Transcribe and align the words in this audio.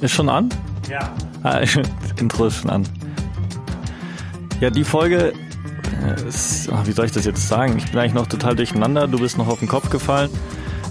Ist 0.00 0.12
schon 0.12 0.28
an? 0.28 0.50
Ja. 0.90 1.12
Ah, 1.42 1.60
das 1.60 1.76
Intro 2.20 2.46
ist 2.46 2.56
schon 2.56 2.70
an. 2.70 2.88
Ja, 4.60 4.70
die 4.70 4.84
Folge 4.84 5.32
äh, 6.04 6.28
ist, 6.28 6.68
ach, 6.72 6.86
wie 6.86 6.92
soll 6.92 7.06
ich 7.06 7.12
das 7.12 7.24
jetzt 7.24 7.46
sagen? 7.46 7.76
Ich 7.78 7.90
bin 7.90 8.00
eigentlich 8.00 8.14
noch 8.14 8.26
total 8.26 8.56
durcheinander. 8.56 9.06
Du 9.08 9.18
bist 9.18 9.38
noch 9.38 9.48
auf 9.48 9.58
den 9.58 9.68
Kopf 9.68 9.90
gefallen. 9.90 10.30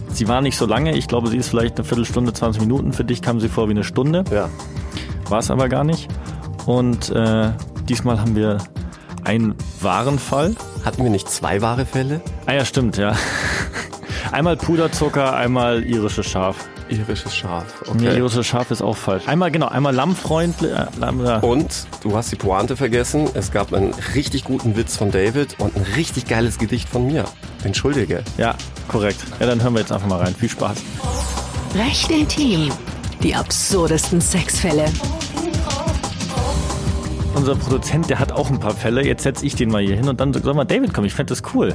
Sie 0.10 0.28
war 0.28 0.42
nicht 0.42 0.58
so 0.58 0.66
lange. 0.66 0.96
Ich 0.96 1.08
glaube, 1.08 1.28
sie 1.30 1.38
ist 1.38 1.50
vielleicht 1.50 1.78
eine 1.78 1.84
Viertelstunde, 1.84 2.34
20 2.34 2.62
Minuten. 2.62 2.94
Für 2.94 3.04
dich 3.04 3.22
kam 3.22 3.40
sie 3.40 3.50
vor 3.50 3.68
wie 3.68 3.72
eine 3.72 3.84
Stunde. 3.84 4.24
Ja. 4.32 4.50
War 5.30 5.40
es 5.40 5.52
aber 5.52 5.68
gar 5.68 5.84
nicht. 5.84 6.10
Und 6.66 7.10
äh, 7.10 7.52
diesmal 7.90 8.20
haben 8.20 8.36
wir 8.36 8.60
einen 9.24 9.56
wahren 9.82 10.20
Fall. 10.20 10.56
Hatten 10.84 11.04
wir 11.04 11.10
nicht 11.10 11.30
zwei 11.30 11.62
wahre 11.62 11.86
Fälle? 11.86 12.22
Ah 12.46 12.54
ja, 12.54 12.66
stimmt, 12.66 12.98
ja. 12.98 13.16
Einmal 14.32 14.58
Puderzucker, 14.58 15.36
einmal 15.36 15.84
irisches 15.84 16.28
Schaf. 16.28 16.58
Irisches 16.90 17.36
Schaf. 17.36 17.66
Nee, 17.96 18.08
Okay. 18.10 18.18
irisches 18.20 18.46
Schaf 18.46 18.70
ist 18.72 18.82
auch 18.82 18.96
falsch. 18.96 19.28
Einmal, 19.28 19.50
genau, 19.52 19.68
einmal 19.68 19.94
Lammfreundlich. 19.94 20.72
Äh, 20.72 20.86
Lamm, 21.00 21.24
ja. 21.26 21.40
Und 21.40 21.88
du 22.02 22.16
hast 22.16 22.32
die 22.32 22.36
Pointe 22.36 22.76
vergessen. 22.78 23.28
Es 23.34 23.52
gab 23.52 23.74
einen 23.74 23.94
richtig 24.14 24.44
guten 24.44 24.76
Witz 24.78 24.96
von 24.96 25.10
David 25.12 25.56
und 25.60 25.76
ein 25.76 25.82
richtig 25.96 26.26
geiles 26.28 26.58
Gedicht 26.60 26.88
von 26.88 27.08
mir. 27.08 27.26
Entschuldige. 27.64 28.24
ja, 28.38 28.56
korrekt. 28.88 29.20
Ja, 29.40 29.48
dann 29.48 29.62
hören 29.64 29.74
wir 29.74 29.80
jetzt 29.80 29.92
einfach 29.92 30.08
mal 30.08 30.20
rein. 30.22 30.36
Viel 30.36 30.50
Spaß. 30.50 30.78
Recht 31.76 32.12
intim. 32.12 32.70
Die 33.24 33.34
absurdesten 33.34 34.22
Sexfälle. 34.22 34.86
Unser 37.36 37.56
Produzent, 37.56 38.10
der 38.10 38.20
hat 38.20 38.32
auch 38.32 38.50
ein 38.50 38.60
paar 38.60 38.74
Fälle. 38.76 39.06
Jetzt 39.06 39.24
setze 39.24 39.46
ich 39.46 39.56
den 39.56 39.70
mal 39.70 39.82
hier 39.84 39.96
hin 39.96 40.08
und 40.08 40.20
dann 40.22 40.32
sag 40.34 40.46
mal, 40.56 40.64
David, 40.64 40.94
komm, 40.94 41.04
ich 41.06 41.14
fände 41.14 41.32
das 41.34 41.42
cool. 41.54 41.74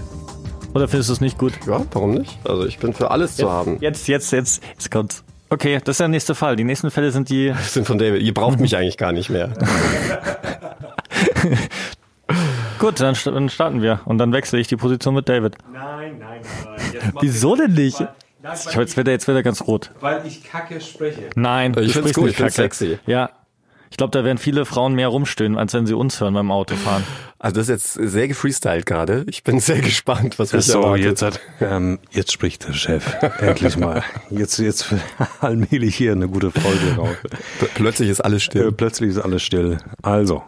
Oder 0.75 0.87
findest 0.89 1.09
du 1.09 1.15
es 1.15 1.21
nicht 1.21 1.37
gut? 1.39 1.53
Ja, 1.67 1.83
warum 1.93 2.15
nicht? 2.15 2.39
Also 2.45 2.65
ich 2.67 2.79
bin 2.79 2.93
für 2.93 3.11
alles 3.11 3.37
zu 3.37 3.51
haben. 3.51 3.79
Jetzt, 3.81 4.07
jetzt, 4.09 4.31
jetzt, 4.33 4.63
jetzt 4.69 4.91
kommt's. 4.91 5.25
Okay, 5.49 5.81
das 5.85 5.95
ist 5.95 6.01
der 6.01 6.09
nächste 6.09 6.35
Fall. 6.37 6.55
Die 6.55 6.63
nächsten 6.65 6.91
Fälle 6.93 7.11
sind 7.11 7.29
die. 7.29 7.49
Das 7.49 7.75
sind 7.75 7.85
von 7.87 7.99
David. 7.99 8.23
Ihr 8.23 8.33
braucht 8.33 8.61
mich 8.61 8.77
eigentlich 8.77 8.97
gar 8.97 9.11
nicht 9.13 9.31
mehr. 9.31 9.53
Gut, 12.79 13.01
dann 13.01 13.15
sta- 13.15 13.33
dann 13.33 13.49
starten 13.49 13.83
wir. 13.83 14.01
Und 14.05 14.19
dann 14.19 14.33
wechsle 14.33 14.59
ich 14.61 14.69
die 14.69 14.77
Position 14.77 15.15
mit 15.15 15.29
David. 15.29 15.57
Nein, 15.73 16.19
nein, 16.19 16.41
nein. 16.65 16.81
Jetzt 16.93 17.05
Wieso 17.21 17.57
denn 17.57 17.73
nicht? 17.75 17.99
Nein, 18.01 18.55
Ich 18.69 18.75
jetzt 18.75 18.97
wird 18.97 19.09
er 19.09 19.13
jetzt 19.13 19.27
wird 19.27 19.37
er 19.37 19.43
ganz 19.43 19.67
rot. 19.67 19.91
weil 20.01 20.25
ich 20.27 20.45
kacke 20.45 20.81
spreche. 20.81 21.29
Nein, 21.35 21.73
Ich 21.73 21.93
find's 21.93 21.95
sprichst 21.95 22.15
gut, 22.15 22.25
nicht 22.27 22.33
ich 22.33 22.37
find's 22.39 22.57
kacke. 22.57 22.69
sexy. 22.75 22.99
Ja. 23.07 23.31
Ich 23.91 23.97
glaube, 23.97 24.13
da 24.17 24.25
werden 24.25 24.39
viele 24.39 24.65
Frauen 24.65 24.95
mehr 24.95 25.09
rumstöhnen, 25.09 25.59
als 25.59 25.75
wenn 25.75 25.85
sie 25.87 25.95
uns 25.95 26.21
hören 26.21 26.33
beim 26.35 26.51
Autofahren. 26.51 27.03
Also 27.39 27.57
das 27.57 27.69
ist 27.69 27.97
jetzt 27.97 28.13
sehr 28.13 28.29
gefreestylt 28.29 28.87
gerade. 28.87 29.25
Ich 29.29 29.43
bin 29.43 29.59
sehr 29.61 29.81
gespannt, 29.81 30.39
was 30.39 30.53
mich 30.53 30.65
So, 30.67 30.81
erwartet. 30.81 31.05
jetzt 31.05 31.23
hat, 31.23 31.41
ähm, 31.61 31.99
jetzt 32.11 32.33
spricht 32.33 32.67
der 32.69 32.73
Chef. 32.73 33.17
Endlich 33.41 33.77
mal. 33.77 34.03
Jetzt, 34.31 34.59
jetzt 34.59 34.95
allmählich 35.41 35.97
hier 35.97 36.13
eine 36.13 36.29
gute 36.29 36.51
Folge 36.51 36.97
raus. 36.97 37.17
Plötzlich 37.75 38.09
ist 38.09 38.21
alles 38.21 38.43
Äh, 38.43 38.47
still. 38.47 38.73
plötzlich 38.73 39.11
ist 39.11 39.19
alles 39.19 39.43
still. 39.43 39.79
Also, 40.03 40.43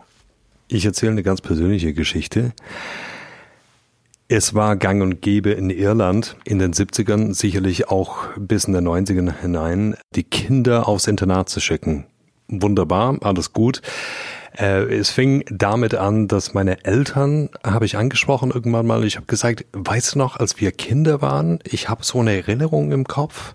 ich 0.69 0.85
erzähle 0.85 1.13
eine 1.13 1.23
ganz 1.23 1.41
persönliche 1.41 1.93
Geschichte. 1.95 2.53
Es 4.29 4.55
war 4.55 4.77
gang 4.77 5.03
und 5.03 5.20
gäbe 5.20 5.51
in 5.51 5.69
Irland 5.69 6.37
in 6.45 6.59
den 6.59 6.73
70ern, 6.73 7.35
sicherlich 7.35 7.89
auch 7.89 8.29
bis 8.39 8.65
in 8.65 8.73
den 8.73 8.87
90ern 8.89 9.33
hinein, 9.43 9.97
die 10.15 10.23
Kinder 10.25 10.89
aufs 10.89 11.07
Internat 11.07 11.48
zu 11.51 11.61
schicken. 11.61 12.07
Wunderbar, 12.53 13.17
alles 13.22 13.53
gut. 13.53 13.81
Äh, 14.56 14.95
es 14.95 15.11
fing 15.11 15.45
damit 15.48 15.95
an, 15.95 16.28
dass 16.28 16.53
meine 16.53 16.84
Eltern, 16.84 17.48
habe 17.64 17.86
ich 17.86 17.97
angesprochen 17.97 18.50
irgendwann 18.50 18.86
mal, 18.86 19.05
ich 19.05 19.17
habe 19.17 19.27
gesagt, 19.27 19.64
weißt 19.72 20.14
du 20.14 20.19
noch, 20.19 20.36
als 20.36 20.61
wir 20.61 20.70
Kinder 20.73 21.23
waren, 21.23 21.61
ich 21.64 21.89
habe 21.89 22.05
so 22.05 22.20
eine 22.20 22.36
Erinnerung 22.36 22.92
im 22.92 23.05
Kopf, 23.05 23.55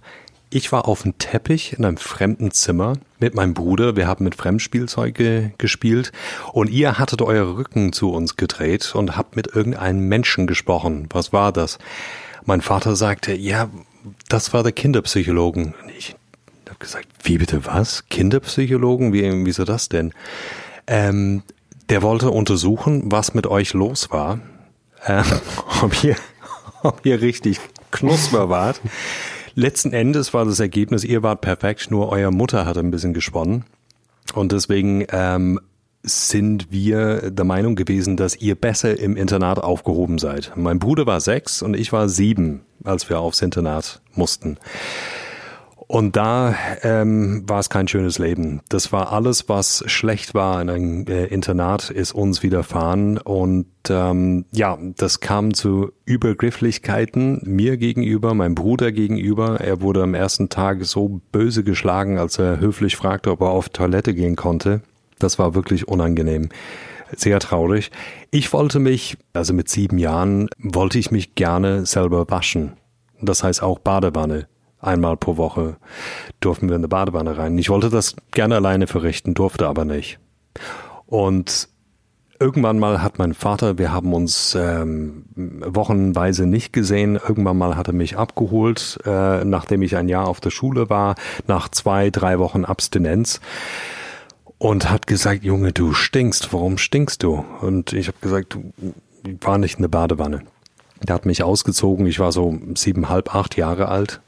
ich 0.49 0.71
war 0.71 0.87
auf 0.87 1.03
dem 1.03 1.17
Teppich 1.17 1.77
in 1.77 1.85
einem 1.85 1.97
fremden 1.97 2.51
Zimmer 2.51 2.93
mit 3.19 3.35
meinem 3.35 3.53
Bruder. 3.53 3.97
Wir 3.97 4.07
haben 4.07 4.23
mit 4.23 4.33
Fremdspielzeuge 4.33 5.51
gespielt 5.57 6.13
und 6.53 6.69
ihr 6.69 6.97
hattet 6.97 7.21
euer 7.21 7.57
Rücken 7.57 7.91
zu 7.91 8.11
uns 8.11 8.37
gedreht 8.37 8.95
und 8.95 9.17
habt 9.17 9.35
mit 9.35 9.47
irgendeinem 9.47 10.07
Menschen 10.07 10.47
gesprochen. 10.47 11.09
Was 11.11 11.33
war 11.33 11.51
das? 11.51 11.79
Mein 12.45 12.61
Vater 12.61 12.95
sagte, 12.95 13.33
ja, 13.33 13.69
das 14.29 14.53
war 14.53 14.63
der 14.63 14.71
Kinderpsychologen. 14.71 15.73
Ich 15.97 16.15
habe 16.77 16.85
gesagt, 16.85 17.07
wie 17.23 17.39
bitte 17.39 17.65
was? 17.65 18.07
Kinderpsychologen? 18.07 19.11
Wie, 19.11 19.45
wieso 19.45 19.63
das 19.63 19.89
denn? 19.89 20.13
Ähm, 20.85 21.41
der 21.89 22.03
wollte 22.03 22.29
untersuchen, 22.29 23.11
was 23.11 23.33
mit 23.33 23.47
euch 23.47 23.73
los 23.73 24.11
war. 24.11 24.39
Ähm, 25.05 25.23
ob 25.81 26.03
ihr, 26.03 26.15
ob 26.83 27.05
ihr 27.05 27.21
richtig 27.21 27.59
knusper 27.91 28.49
wart. 28.49 28.79
Letzten 29.55 29.91
Endes 29.91 30.35
war 30.35 30.45
das 30.45 30.59
Ergebnis, 30.59 31.03
ihr 31.03 31.23
wart 31.23 31.41
perfekt, 31.41 31.89
nur 31.89 32.09
euer 32.09 32.29
Mutter 32.29 32.67
hatte 32.67 32.79
ein 32.79 32.91
bisschen 32.91 33.13
gesponnen. 33.15 33.65
Und 34.35 34.51
deswegen 34.51 35.03
ähm, 35.09 35.59
sind 36.03 36.71
wir 36.71 37.31
der 37.31 37.45
Meinung 37.45 37.75
gewesen, 37.75 38.17
dass 38.17 38.35
ihr 38.35 38.53
besser 38.53 38.99
im 38.99 39.17
Internat 39.17 39.57
aufgehoben 39.57 40.19
seid. 40.19 40.51
Mein 40.55 40.77
Bruder 40.77 41.07
war 41.07 41.21
sechs 41.21 41.63
und 41.63 41.75
ich 41.75 41.91
war 41.91 42.07
sieben, 42.07 42.61
als 42.83 43.09
wir 43.09 43.19
aufs 43.19 43.41
Internat 43.41 43.99
mussten. 44.13 44.59
Und 45.87 46.17
da 46.17 46.53
ähm, 46.81 47.43
war 47.47 47.59
es 47.59 47.69
kein 47.69 47.87
schönes 47.87 48.19
Leben. 48.19 48.59
Das 48.67 48.91
war 48.91 49.13
alles, 49.13 49.47
was 49.47 49.85
schlecht 49.87 50.33
war 50.33 50.61
in 50.61 50.69
einem 50.69 51.07
äh, 51.07 51.25
Internat, 51.27 51.89
ist 51.89 52.11
uns 52.11 52.43
widerfahren. 52.43 53.17
Und 53.17 53.67
ähm, 53.89 54.43
ja, 54.51 54.77
das 54.97 55.21
kam 55.21 55.53
zu 55.53 55.93
Übergrifflichkeiten 56.03 57.39
mir 57.45 57.77
gegenüber, 57.77 58.33
meinem 58.33 58.53
Bruder 58.55 58.91
gegenüber. 58.91 59.61
Er 59.61 59.79
wurde 59.81 60.03
am 60.03 60.13
ersten 60.13 60.49
Tag 60.49 60.83
so 60.83 61.21
böse 61.31 61.63
geschlagen, 61.63 62.17
als 62.17 62.37
er 62.37 62.59
höflich 62.59 62.97
fragte, 62.97 63.31
ob 63.31 63.39
er 63.39 63.51
auf 63.51 63.69
Toilette 63.69 64.13
gehen 64.13 64.35
konnte. 64.35 64.81
Das 65.19 65.39
war 65.39 65.55
wirklich 65.55 65.87
unangenehm. 65.87 66.49
Sehr 67.15 67.39
traurig. 67.39 67.91
Ich 68.29 68.51
wollte 68.51 68.79
mich, 68.79 69.17
also 69.31 69.53
mit 69.53 69.69
sieben 69.69 69.99
Jahren, 69.99 70.49
wollte 70.59 70.99
ich 70.99 71.11
mich 71.11 71.35
gerne 71.35 71.85
selber 71.85 72.29
waschen. 72.29 72.73
Das 73.21 73.41
heißt 73.41 73.63
auch 73.63 73.79
Badewanne. 73.79 74.47
Einmal 74.79 75.17
pro 75.17 75.37
Woche 75.37 75.77
durften 76.39 76.69
wir 76.69 76.75
in 76.75 76.81
eine 76.81 76.87
Badewanne 76.87 77.37
rein. 77.37 77.57
Ich 77.57 77.69
wollte 77.69 77.89
das 77.89 78.15
gerne 78.31 78.55
alleine 78.55 78.87
verrichten, 78.87 79.33
durfte 79.33 79.67
aber 79.67 79.85
nicht. 79.85 80.19
Und 81.07 81.69
irgendwann 82.39 82.77
mal 82.77 83.01
hat 83.01 83.17
mein 83.17 83.33
Vater, 83.33 83.77
wir 83.77 83.91
haben 83.91 84.13
uns 84.13 84.55
ähm, 84.59 85.25
wochenweise 85.35 86.45
nicht 86.45 86.73
gesehen, 86.73 87.15
irgendwann 87.15 87.57
mal 87.57 87.75
hat 87.75 87.87
er 87.87 87.93
mich 87.93 88.17
abgeholt, 88.17 88.99
äh, 89.05 89.43
nachdem 89.43 89.81
ich 89.81 89.95
ein 89.95 90.09
Jahr 90.09 90.27
auf 90.27 90.39
der 90.39 90.51
Schule 90.51 90.89
war, 90.89 91.15
nach 91.47 91.69
zwei, 91.69 92.11
drei 92.11 92.37
Wochen 92.37 92.65
Abstinenz 92.65 93.41
und 94.59 94.91
hat 94.91 95.07
gesagt, 95.07 95.43
Junge, 95.43 95.73
du 95.73 95.93
stinkst, 95.93 96.53
warum 96.53 96.77
stinkst 96.77 97.23
du? 97.23 97.43
Und 97.61 97.93
ich 97.93 98.07
habe 98.07 98.17
gesagt, 98.21 98.53
du 98.53 98.71
war 99.41 99.57
nicht 99.57 99.77
in 99.77 99.83
der 99.83 99.89
Badewanne. 99.89 100.43
Der 101.01 101.15
hat 101.15 101.25
mich 101.25 101.43
ausgezogen, 101.43 102.05
ich 102.05 102.19
war 102.19 102.31
so 102.31 102.57
siebenhalb, 102.75 103.33
acht 103.33 103.55
Jahre 103.57 103.87
alt 103.87 104.21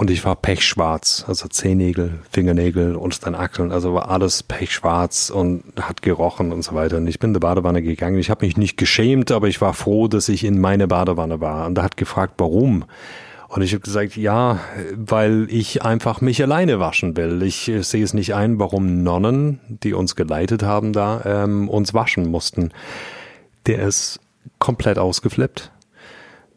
und 0.00 0.10
ich 0.10 0.24
war 0.24 0.34
pechschwarz, 0.34 1.26
also 1.28 1.46
Zehennägel, 1.46 2.20
Fingernägel 2.30 2.96
und 2.96 3.26
dann 3.26 3.34
Achseln, 3.34 3.70
also 3.70 3.92
war 3.92 4.10
alles 4.10 4.42
pechschwarz 4.42 5.28
und 5.28 5.62
hat 5.78 6.00
gerochen 6.00 6.52
und 6.52 6.62
so 6.62 6.74
weiter. 6.74 6.96
Und 6.96 7.06
ich 7.06 7.18
bin 7.18 7.30
in 7.30 7.34
die 7.34 7.40
Badewanne 7.40 7.82
gegangen. 7.82 8.18
Ich 8.18 8.30
habe 8.30 8.46
mich 8.46 8.56
nicht 8.56 8.78
geschämt, 8.78 9.30
aber 9.30 9.48
ich 9.48 9.60
war 9.60 9.74
froh, 9.74 10.08
dass 10.08 10.30
ich 10.30 10.42
in 10.44 10.58
meine 10.58 10.88
Badewanne 10.88 11.42
war. 11.42 11.66
Und 11.66 11.76
er 11.76 11.84
hat 11.84 11.98
gefragt, 11.98 12.32
warum? 12.38 12.86
Und 13.48 13.60
ich 13.60 13.74
habe 13.74 13.82
gesagt, 13.82 14.16
ja, 14.16 14.60
weil 14.94 15.46
ich 15.50 15.82
einfach 15.82 16.22
mich 16.22 16.42
alleine 16.42 16.80
waschen 16.80 17.14
will. 17.18 17.42
Ich 17.42 17.68
äh, 17.68 17.82
sehe 17.82 18.02
es 18.02 18.14
nicht 18.14 18.34
ein, 18.34 18.58
warum 18.58 19.02
Nonnen, 19.02 19.60
die 19.68 19.92
uns 19.92 20.16
geleitet 20.16 20.62
haben 20.62 20.94
da, 20.94 21.20
ähm, 21.26 21.68
uns 21.68 21.92
waschen 21.92 22.26
mussten. 22.26 22.70
Der 23.66 23.80
ist 23.86 24.18
komplett 24.58 24.98
ausgeflippt. 24.98 25.70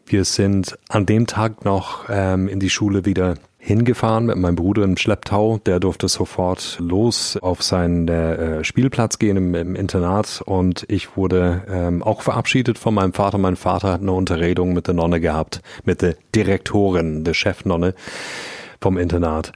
Wir 0.06 0.24
sind 0.24 0.78
an 0.88 1.06
dem 1.06 1.26
Tag 1.26 1.64
noch 1.64 2.04
ähm, 2.08 2.48
in 2.48 2.60
die 2.60 2.70
Schule 2.70 3.04
wieder 3.04 3.36
hingefahren 3.56 4.26
mit 4.26 4.36
meinem 4.36 4.56
Bruder 4.56 4.84
im 4.84 4.98
Schlepptau. 4.98 5.58
Der 5.64 5.80
durfte 5.80 6.08
sofort 6.08 6.76
los 6.78 7.38
auf 7.38 7.62
seinen 7.62 8.06
äh, 8.08 8.62
Spielplatz 8.62 9.18
gehen 9.18 9.38
im, 9.38 9.54
im 9.54 9.74
Internat 9.74 10.42
und 10.44 10.84
ich 10.88 11.16
wurde 11.16 11.62
ähm, 11.68 12.02
auch 12.02 12.20
verabschiedet 12.20 12.78
von 12.78 12.92
meinem 12.92 13.14
Vater. 13.14 13.38
Mein 13.38 13.56
Vater 13.56 13.92
hat 13.92 14.02
eine 14.02 14.12
Unterredung 14.12 14.74
mit 14.74 14.86
der 14.86 14.94
Nonne 14.94 15.20
gehabt, 15.20 15.62
mit 15.84 16.02
der 16.02 16.16
Direktorin, 16.34 17.24
der 17.24 17.32
Chefnonne 17.32 17.94
vom 18.82 18.98
Internat. 18.98 19.52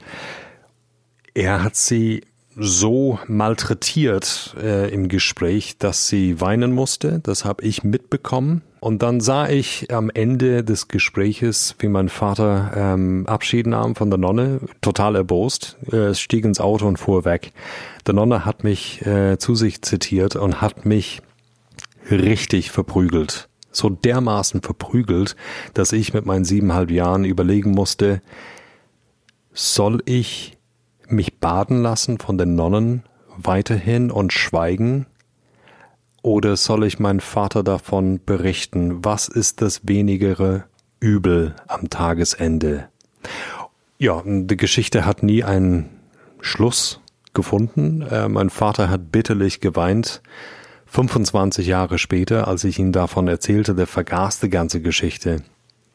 Er 1.35 1.63
hat 1.63 1.75
sie 1.75 2.23
so 2.59 3.19
malträtiert 3.27 4.55
äh, 4.61 4.93
im 4.93 5.07
Gespräch, 5.07 5.77
dass 5.77 6.07
sie 6.07 6.41
weinen 6.41 6.73
musste. 6.73 7.19
Das 7.23 7.45
habe 7.45 7.63
ich 7.63 7.83
mitbekommen. 7.83 8.61
Und 8.81 9.01
dann 9.01 9.19
sah 9.19 9.49
ich 9.49 9.93
am 9.93 10.09
Ende 10.09 10.63
des 10.63 10.87
Gespräches, 10.87 11.75
wie 11.79 11.87
mein 11.87 12.09
Vater 12.09 12.71
ähm, 12.75 13.25
Abschied 13.27 13.67
nahm 13.67 13.95
von 13.95 14.09
der 14.09 14.19
Nonne, 14.19 14.61
total 14.81 15.15
erbost, 15.15 15.77
äh, 15.91 16.13
stieg 16.13 16.45
ins 16.45 16.59
Auto 16.61 16.87
und 16.87 16.97
fuhr 16.97 17.25
weg. 17.25 17.51
Der 18.07 18.13
Nonne 18.13 18.45
hat 18.45 18.63
mich 18.63 19.05
äh, 19.05 19.37
zu 19.37 19.55
sich 19.55 19.81
zitiert 19.81 20.35
und 20.35 20.61
hat 20.61 20.85
mich 20.85 21.21
richtig 22.09 22.71
verprügelt. 22.71 23.49
So 23.71 23.89
dermaßen 23.89 24.61
verprügelt, 24.61 25.35
dass 25.73 25.91
ich 25.91 26.13
mit 26.13 26.25
meinen 26.25 26.45
siebeneinhalb 26.45 26.91
Jahren 26.91 27.25
überlegen 27.25 27.71
musste, 27.71 28.21
soll 29.53 30.01
ich 30.05 30.58
mich 31.11 31.39
baden 31.39 31.81
lassen 31.81 32.19
von 32.19 32.37
den 32.37 32.55
Nonnen 32.55 33.03
weiterhin 33.37 34.11
und 34.11 34.33
schweigen? 34.33 35.05
Oder 36.21 36.57
soll 36.57 36.83
ich 36.83 36.99
meinen 36.99 37.21
Vater 37.21 37.63
davon 37.63 38.19
berichten? 38.25 39.03
Was 39.05 39.27
ist 39.27 39.61
das 39.61 39.81
wenigere 39.87 40.65
Übel 40.99 41.55
am 41.67 41.89
Tagesende? 41.89 42.89
Ja, 43.97 44.21
die 44.25 44.57
Geschichte 44.57 45.05
hat 45.05 45.23
nie 45.23 45.43
einen 45.43 45.89
Schluss 46.41 46.99
gefunden. 47.33 48.01
Äh, 48.01 48.27
mein 48.27 48.49
Vater 48.49 48.89
hat 48.89 49.11
bitterlich 49.11 49.61
geweint. 49.61 50.21
25 50.87 51.67
Jahre 51.67 51.99
später, 51.99 52.47
als 52.47 52.63
ich 52.63 52.79
ihm 52.79 52.91
davon 52.91 53.27
erzählte, 53.27 53.75
der 53.75 53.87
vergaß 53.87 54.39
die 54.39 54.49
ganze 54.49 54.81
Geschichte. 54.81 55.43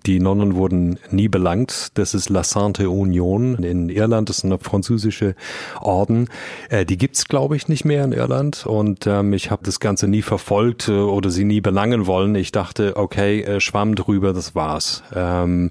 Die 0.07 0.21
Nonnen 0.21 0.55
wurden 0.55 0.99
nie 1.11 1.29
belangt. 1.29 1.89
Das 1.95 2.13
ist 2.13 2.29
La 2.29 2.45
Sainte 2.45 2.91
Union 2.91 3.57
in 3.63 3.89
Irland. 3.89 4.29
Das 4.29 4.39
ist 4.39 4.45
eine 4.45 4.59
französische 4.59 5.35
Orden. 5.81 6.29
Äh, 6.69 6.85
die 6.85 6.99
gibt's, 6.99 7.27
glaube 7.27 7.57
ich, 7.57 7.69
nicht 7.69 7.85
mehr 7.85 8.05
in 8.05 8.13
Irland. 8.13 8.67
Und 8.67 9.07
ähm, 9.07 9.33
ich 9.33 9.51
habe 9.51 9.65
das 9.65 9.81
Ganze 9.81 10.07
nie 10.07 10.23
verfolgt 10.23 10.89
äh, 10.89 10.93
oder 10.93 11.31
sie 11.31 11.45
nie 11.45 11.61
belangen 11.61 12.07
wollen. 12.07 12.35
Ich 12.35 12.53
dachte, 12.53 12.97
okay, 12.97 13.43
äh, 13.43 13.61
schwamm 13.61 13.95
drüber, 13.95 14.33
das 14.33 14.55
war's. 14.55 15.03
Ähm, 15.15 15.71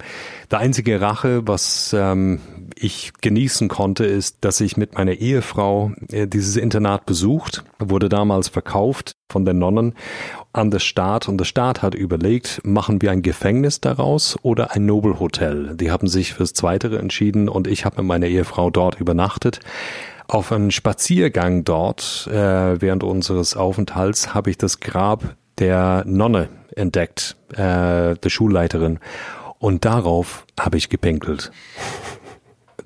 der 0.50 0.60
einzige 0.60 1.00
Rache, 1.00 1.48
was 1.48 1.96
ähm, 1.98 2.40
ich 2.76 3.14
genießen 3.22 3.68
konnte, 3.68 4.06
ist, 4.06 4.38
dass 4.42 4.62
ich 4.62 4.78
mit 4.78 4.96
meiner 4.96 5.14
Ehefrau 5.14 5.92
äh, 6.12 6.28
dieses 6.28 6.58
Internat 6.58 7.06
besucht, 7.06 7.64
wurde 7.80 8.10
damals 8.10 8.50
verkauft 8.50 9.14
von 9.32 9.46
den 9.46 9.60
Nonnen 9.60 9.96
an 10.54 10.72
den 10.72 10.80
Staat 10.80 11.28
und 11.28 11.38
der 11.38 11.46
Staat 11.46 11.82
hat 11.82 11.96
überlegt, 11.96 12.62
machen 12.64 13.02
wir 13.02 13.12
ein 13.12 13.22
Gefängnis 13.22 13.82
daraus 13.82 14.38
oder 14.44 14.76
ein 14.76 14.86
Nobelhotel. 14.86 15.76
Die 15.76 15.92
haben 15.92 16.08
sich 16.08 16.34
fürs 16.34 16.54
Zweitere 16.54 17.00
entschieden 17.00 17.50
und 17.50 17.68
ich 17.68 17.86
habe 17.86 17.98
mit 17.98 18.08
meiner 18.08 18.28
Ehefrau 18.28 18.70
dort 18.70 19.00
übernachtet. 19.00 19.60
Auf 20.28 20.52
einem 20.52 20.72
Spaziergang 20.72 21.64
dort 21.64 22.28
äh, 22.32 22.82
während 22.82 23.04
unseres 23.04 23.58
Aufenthalts 23.58 24.34
habe 24.34 24.50
ich 24.50 24.58
das 24.58 24.80
Grab 24.80 25.36
der 25.60 26.04
Nonne 26.06 26.50
entdeckt, 26.76 27.36
äh, 27.52 28.16
der 28.16 28.30
Schulleiterin. 28.30 29.00
Und 29.60 29.86
darauf 29.86 30.46
habe 30.60 30.78
ich 30.78 30.90
gepinkelt. 30.90 31.52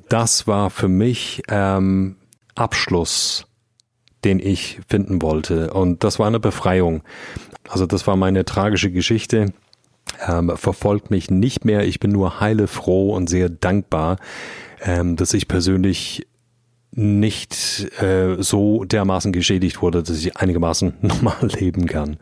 Das 0.10 0.48
war 0.48 0.70
für 0.70 0.88
mich 0.88 1.44
ähm, 1.50 2.16
Abschluss 2.56 3.48
den 4.24 4.40
ich 4.40 4.80
finden 4.88 5.22
wollte. 5.22 5.74
Und 5.74 6.04
das 6.04 6.20
war 6.20 6.28
eine 6.28 6.40
Befreiung. 6.40 7.02
Also 7.70 7.86
das 7.86 8.08
war 8.08 8.16
meine 8.16 8.46
tragische 8.46 8.92
Geschichte. 8.92 9.54
Ähm, 10.28 10.52
verfolgt 10.56 11.12
mich 11.12 11.30
nicht 11.30 11.66
mehr. 11.66 11.86
Ich 11.86 12.00
bin 12.00 12.12
nur 12.12 12.40
heile 12.40 12.68
froh 12.68 13.14
und 13.14 13.30
sehr 13.30 13.50
dankbar, 13.50 14.18
ähm, 14.82 15.16
dass 15.16 15.34
ich 15.34 15.48
persönlich 15.48 16.28
nicht 16.92 17.92
äh, 18.02 18.38
so 18.40 18.86
dermaßen 18.86 19.32
geschädigt 19.32 19.82
wurde, 19.82 20.02
dass 20.02 20.18
ich 20.18 20.38
einigermaßen 20.38 20.94
normal 21.02 21.50
leben 21.60 21.86
kann. 21.86 22.18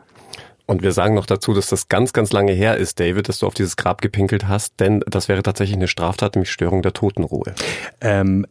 Und 0.66 0.82
wir 0.82 0.90
sagen 0.92 1.14
noch 1.14 1.26
dazu, 1.26 1.54
dass 1.54 1.68
das 1.68 1.88
ganz, 1.88 2.12
ganz 2.12 2.32
lange 2.32 2.52
her 2.52 2.76
ist, 2.76 2.98
David, 2.98 3.28
dass 3.28 3.38
du 3.38 3.46
auf 3.46 3.54
dieses 3.54 3.76
Grab 3.76 4.02
gepinkelt 4.02 4.48
hast, 4.48 4.80
denn 4.80 5.02
das 5.06 5.28
wäre 5.28 5.42
tatsächlich 5.42 5.76
eine 5.76 5.88
Straftat, 5.88 6.34
nämlich 6.34 6.50
Störung 6.50 6.82
der 6.82 6.92
Totenruhe. 6.92 7.54
Ähm, 8.00 8.46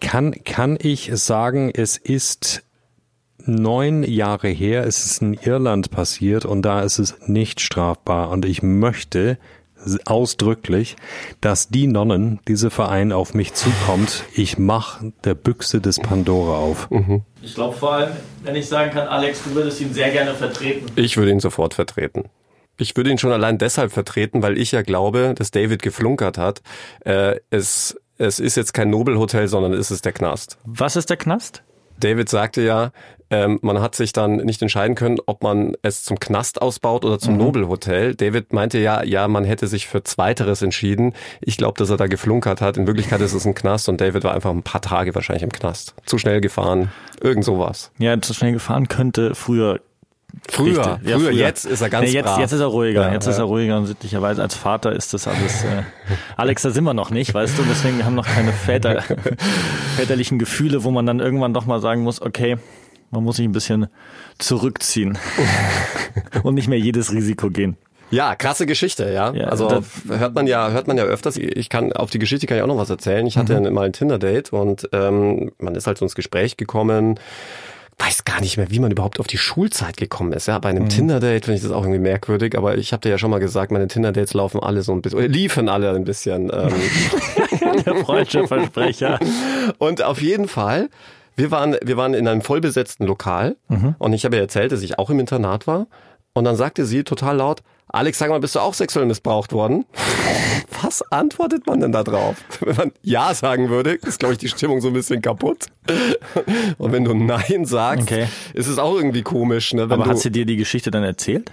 kann, 0.00 0.32
kann 0.44 0.76
ich 0.78 1.10
sagen, 1.14 1.70
es 1.74 1.96
ist 1.96 2.62
neun 3.46 4.02
Jahre 4.02 4.48
her, 4.48 4.86
es 4.86 5.04
ist 5.04 5.22
in 5.22 5.34
Irland 5.34 5.90
passiert 5.90 6.44
und 6.44 6.62
da 6.62 6.82
ist 6.82 6.98
es 6.98 7.16
nicht 7.26 7.60
strafbar. 7.60 8.28
Und 8.28 8.44
ich 8.44 8.62
möchte 8.62 9.38
ausdrücklich, 10.04 10.96
dass 11.40 11.68
die 11.68 11.86
Nonnen, 11.86 12.40
diese 12.48 12.70
Verein 12.70 13.12
auf 13.12 13.34
mich 13.34 13.54
zukommt, 13.54 14.24
ich 14.34 14.58
mache 14.58 15.12
der 15.24 15.34
Büchse 15.34 15.80
des 15.80 16.00
Pandora 16.00 16.58
auf. 16.58 16.90
Mhm. 16.90 17.22
Ich 17.42 17.54
glaube 17.54 17.76
vor 17.76 17.92
allem, 17.92 18.12
wenn 18.42 18.56
ich 18.56 18.68
sagen 18.68 18.90
kann, 18.90 19.08
Alex, 19.08 19.42
du 19.44 19.54
würdest 19.54 19.80
ihn 19.80 19.92
sehr 19.92 20.10
gerne 20.10 20.34
vertreten. 20.34 20.86
Ich 20.96 21.16
würde 21.16 21.30
ihn 21.30 21.40
sofort 21.40 21.74
vertreten. 21.74 22.24
Ich 22.76 22.96
würde 22.96 23.10
ihn 23.10 23.18
schon 23.18 23.32
allein 23.32 23.58
deshalb 23.58 23.92
vertreten, 23.92 24.42
weil 24.42 24.58
ich 24.58 24.72
ja 24.72 24.82
glaube, 24.82 25.34
dass 25.36 25.50
David 25.50 25.82
geflunkert 25.82 26.38
hat. 26.38 26.62
Äh, 27.04 27.36
es, 27.50 27.96
es 28.18 28.40
ist 28.40 28.56
jetzt 28.56 28.74
kein 28.74 28.90
Nobelhotel, 28.90 29.46
sondern 29.46 29.72
es 29.72 29.90
ist 29.90 30.04
der 30.04 30.12
Knast. 30.12 30.58
Was 30.64 30.96
ist 30.96 31.10
der 31.10 31.16
Knast? 31.16 31.62
David 31.98 32.28
sagte 32.28 32.62
ja, 32.62 32.92
ähm, 33.30 33.58
man 33.62 33.80
hat 33.80 33.94
sich 33.94 34.12
dann 34.12 34.36
nicht 34.36 34.62
entscheiden 34.62 34.94
können, 34.94 35.18
ob 35.26 35.42
man 35.42 35.74
es 35.82 36.04
zum 36.04 36.20
Knast 36.20 36.62
ausbaut 36.62 37.04
oder 37.04 37.18
zum 37.18 37.34
mhm. 37.34 37.40
Nobelhotel. 37.40 38.14
David 38.14 38.52
meinte 38.52 38.78
ja, 38.78 39.02
ja, 39.02 39.26
man 39.28 39.44
hätte 39.44 39.66
sich 39.66 39.86
für 39.86 40.04
Zweiteres 40.04 40.62
entschieden. 40.62 41.14
Ich 41.40 41.56
glaube, 41.56 41.78
dass 41.78 41.90
er 41.90 41.96
da 41.96 42.06
geflunkert 42.06 42.60
hat. 42.60 42.76
In 42.76 42.86
Wirklichkeit 42.86 43.20
ist 43.20 43.32
es 43.32 43.46
ein 43.46 43.54
Knast 43.54 43.88
und 43.88 44.00
David 44.00 44.24
war 44.24 44.34
einfach 44.34 44.50
ein 44.50 44.62
paar 44.62 44.82
Tage 44.82 45.14
wahrscheinlich 45.14 45.42
im 45.42 45.52
Knast. 45.52 45.94
Zu 46.04 46.18
schnell 46.18 46.40
gefahren, 46.40 46.92
irgend 47.20 47.44
sowas. 47.44 47.90
Ja, 47.98 48.20
zu 48.20 48.34
schnell 48.34 48.52
gefahren 48.52 48.88
könnte 48.88 49.34
früher 49.34 49.80
Früher, 50.48 50.74
ja, 50.74 50.98
früher, 51.02 51.20
früher, 51.20 51.32
jetzt 51.32 51.64
ist 51.64 51.80
er 51.80 51.90
ganz 51.90 52.06
nee, 52.06 52.14
jetzt, 52.14 52.26
brav. 52.26 52.38
jetzt 52.38 52.52
ist 52.52 52.60
er 52.60 52.66
ruhiger, 52.66 53.06
ja, 53.06 53.12
jetzt 53.12 53.26
ja. 53.26 53.32
ist 53.32 53.38
er 53.38 53.44
ruhiger 53.44 53.76
und 53.76 53.86
sittlicherweise 53.86 54.42
als 54.42 54.54
Vater 54.54 54.92
ist 54.92 55.14
das 55.14 55.26
alles. 55.26 55.64
Äh, 55.64 55.82
Alex, 56.36 56.62
da 56.62 56.70
sind 56.70 56.84
wir 56.84 56.94
noch 56.94 57.10
nicht, 57.10 57.34
weißt 57.34 57.58
du, 57.58 57.62
deswegen 57.68 58.04
haben 58.04 58.14
wir 58.14 58.22
noch 58.22 58.26
keine 58.26 58.52
Väter, 58.52 59.02
väterlichen 59.96 60.38
Gefühle, 60.38 60.84
wo 60.84 60.90
man 60.90 61.06
dann 61.06 61.20
irgendwann 61.20 61.54
doch 61.54 61.66
mal 61.66 61.80
sagen 61.80 62.02
muss, 62.02 62.20
okay, 62.20 62.56
man 63.10 63.24
muss 63.24 63.36
sich 63.36 63.46
ein 63.46 63.52
bisschen 63.52 63.86
zurückziehen 64.38 65.18
und 66.42 66.54
nicht 66.54 66.68
mehr 66.68 66.78
jedes 66.78 67.12
Risiko 67.12 67.50
gehen. 67.50 67.76
Ja, 68.10 68.36
krasse 68.36 68.66
Geschichte, 68.66 69.10
ja. 69.12 69.32
ja 69.32 69.46
also 69.46 69.82
hört 70.08 70.34
man 70.34 70.46
ja, 70.46 70.70
hört 70.70 70.86
man 70.86 70.96
ja 70.96 71.04
öfters. 71.04 71.36
Ich 71.36 71.68
kann 71.68 71.92
auf 71.92 72.10
die 72.10 72.18
Geschichte 72.18 72.46
kann 72.46 72.56
ich 72.56 72.62
auch 72.62 72.68
noch 72.68 72.76
was 72.76 72.90
erzählen. 72.90 73.26
Ich 73.26 73.36
hatte 73.36 73.60
mhm. 73.60 73.72
mal 73.72 73.86
ein 73.86 73.92
Tinder-Date 73.92 74.52
und 74.52 74.88
ähm, 74.92 75.52
man 75.58 75.74
ist 75.74 75.86
halt 75.86 75.98
so 75.98 76.04
ins 76.04 76.14
Gespräch 76.14 76.56
gekommen 76.56 77.18
weiß 77.98 78.24
gar 78.24 78.40
nicht 78.40 78.56
mehr, 78.56 78.70
wie 78.70 78.80
man 78.80 78.90
überhaupt 78.90 79.20
auf 79.20 79.26
die 79.26 79.38
Schulzeit 79.38 79.96
gekommen 79.96 80.32
ist. 80.32 80.46
Ja, 80.46 80.58
bei 80.58 80.70
einem 80.70 80.84
mhm. 80.84 80.88
Tinder-Date 80.88 81.44
finde 81.44 81.56
ich 81.56 81.62
das 81.62 81.72
auch 81.72 81.82
irgendwie 81.82 82.00
merkwürdig, 82.00 82.56
aber 82.56 82.76
ich 82.76 82.92
habe 82.92 83.00
dir 83.00 83.10
ja 83.10 83.18
schon 83.18 83.30
mal 83.30 83.40
gesagt, 83.40 83.72
meine 83.72 83.88
Tinder-Dates 83.88 84.34
laufen 84.34 84.60
alle 84.60 84.82
so 84.82 84.92
ein 84.92 85.02
bisschen, 85.02 85.18
oder 85.18 85.28
liefen 85.28 85.68
alle 85.68 85.90
ein 85.90 86.04
bisschen. 86.04 86.50
Ähm. 86.52 86.72
Der 87.86 87.96
freudsche 87.96 88.46
Versprecher. 88.46 89.18
Und 89.78 90.02
auf 90.02 90.20
jeden 90.20 90.48
Fall 90.48 90.88
wir 91.36 91.50
waren, 91.50 91.76
wir 91.82 91.96
waren 91.96 92.14
in 92.14 92.28
einem 92.28 92.42
vollbesetzten 92.42 93.06
Lokal 93.06 93.56
mhm. 93.68 93.96
und 93.98 94.12
ich 94.12 94.24
habe 94.24 94.36
ihr 94.36 94.42
erzählt, 94.42 94.72
dass 94.72 94.82
ich 94.82 94.98
auch 94.98 95.10
im 95.10 95.18
Internat 95.18 95.66
war. 95.66 95.86
Und 96.32 96.44
dann 96.44 96.56
sagte 96.56 96.84
sie 96.84 97.04
total 97.04 97.36
laut, 97.36 97.62
Alex, 97.88 98.18
sag 98.18 98.30
mal, 98.30 98.40
bist 98.40 98.54
du 98.54 98.60
auch 98.60 98.74
sexuell 98.74 99.06
missbraucht 99.06 99.52
worden? 99.52 99.84
Was 100.82 101.02
antwortet 101.12 101.66
man 101.66 101.80
denn 101.80 101.92
da 101.92 102.02
drauf? 102.02 102.36
Wenn 102.60 102.76
man 102.76 102.92
Ja 103.02 103.34
sagen 103.34 103.68
würde, 103.68 103.92
ist, 103.92 104.18
glaube 104.18 104.32
ich, 104.32 104.38
die 104.38 104.48
Stimmung 104.48 104.80
so 104.80 104.88
ein 104.88 104.94
bisschen 104.94 105.22
kaputt. 105.22 105.66
Und 106.78 106.92
wenn 106.92 107.04
du 107.04 107.14
Nein 107.14 107.64
sagst, 107.64 108.10
okay. 108.10 108.26
ist 108.54 108.66
es 108.66 108.78
auch 108.78 108.96
irgendwie 108.96 109.22
komisch. 109.22 109.72
Ne? 109.74 109.82
Aber 109.82 110.06
hat 110.06 110.18
sie 110.18 110.30
dir 110.30 110.46
die 110.46 110.56
Geschichte 110.56 110.90
dann 110.90 111.04
erzählt? 111.04 111.52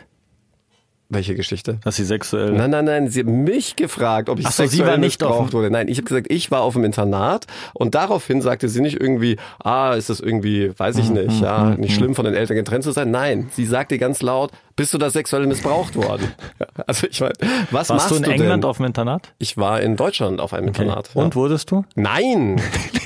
Welche 1.13 1.35
Geschichte? 1.35 1.77
Dass 1.83 1.97
sie 1.97 2.05
sexuell. 2.05 2.53
Nein, 2.53 2.71
nein, 2.71 2.85
nein. 2.85 3.09
Sie 3.09 3.19
hat 3.19 3.27
mich 3.27 3.75
gefragt, 3.75 4.29
ob 4.29 4.39
ich 4.39 4.45
Ach 4.45 4.51
so, 4.51 4.63
sexuell 4.63 4.85
sie 4.85 4.89
war 4.89 4.97
nicht 4.97 5.19
missbraucht 5.19 5.51
wurde. 5.51 5.69
Nein, 5.69 5.89
ich 5.89 5.97
habe 5.97 6.05
gesagt, 6.07 6.27
ich 6.29 6.51
war 6.51 6.61
auf 6.61 6.73
dem 6.73 6.85
Internat 6.85 7.47
und 7.73 7.95
daraufhin 7.95 8.41
sagte 8.41 8.69
sie 8.69 8.79
nicht 8.79 9.01
irgendwie, 9.01 9.35
ah, 9.61 9.93
ist 9.93 10.09
das 10.09 10.21
irgendwie, 10.21 10.71
weiß 10.77 10.97
ich 10.99 11.09
mhm, 11.09 11.15
nicht, 11.15 11.41
ja, 11.41 11.65
mhm, 11.65 11.81
nicht 11.81 11.95
schlimm 11.95 12.15
von 12.15 12.23
den 12.23 12.33
Eltern 12.33 12.55
getrennt 12.55 12.85
zu 12.85 12.93
sein. 12.93 13.11
Nein, 13.11 13.49
sie 13.51 13.65
sagte 13.65 13.97
ganz 13.97 14.21
laut, 14.21 14.51
bist 14.77 14.93
du 14.93 14.97
da 14.97 15.09
sexuell 15.09 15.45
missbraucht 15.47 15.97
worden? 15.97 16.31
Also 16.87 17.07
ich 17.07 17.19
meine, 17.19 17.33
was 17.69 17.89
Warst 17.89 17.91
machst 17.91 18.11
du 18.11 18.15
in 18.15 18.23
du 18.23 18.31
England 18.31 18.63
denn? 18.63 18.69
auf 18.69 18.77
dem 18.77 18.85
Internat? 18.85 19.33
Ich 19.37 19.57
war 19.57 19.81
in 19.81 19.97
Deutschland 19.97 20.39
auf 20.39 20.53
einem 20.53 20.69
okay. 20.69 20.83
Internat. 20.83 21.09
Und 21.13 21.35
wurdest 21.35 21.71
du? 21.71 21.83
Nein. 21.95 22.61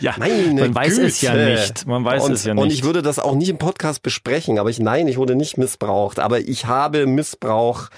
Ja, 0.00 0.14
Meine 0.18 0.60
man 0.60 0.74
weiß 0.74 0.96
Güte. 0.96 1.06
es 1.06 1.20
ja 1.20 1.34
nicht. 1.34 1.86
Man 1.86 2.04
weiß 2.04 2.24
und, 2.24 2.32
es 2.32 2.44
ja 2.44 2.54
nicht. 2.54 2.62
Und 2.62 2.72
ich 2.72 2.84
würde 2.84 3.02
das 3.02 3.18
auch 3.18 3.34
nicht 3.34 3.48
im 3.48 3.58
Podcast 3.58 4.02
besprechen, 4.02 4.58
aber 4.58 4.70
ich, 4.70 4.78
nein, 4.78 5.08
ich 5.08 5.16
wurde 5.16 5.34
nicht 5.34 5.58
missbraucht. 5.58 6.18
Aber 6.18 6.40
ich 6.40 6.66
habe 6.66 7.06
Missbrauch 7.06 7.88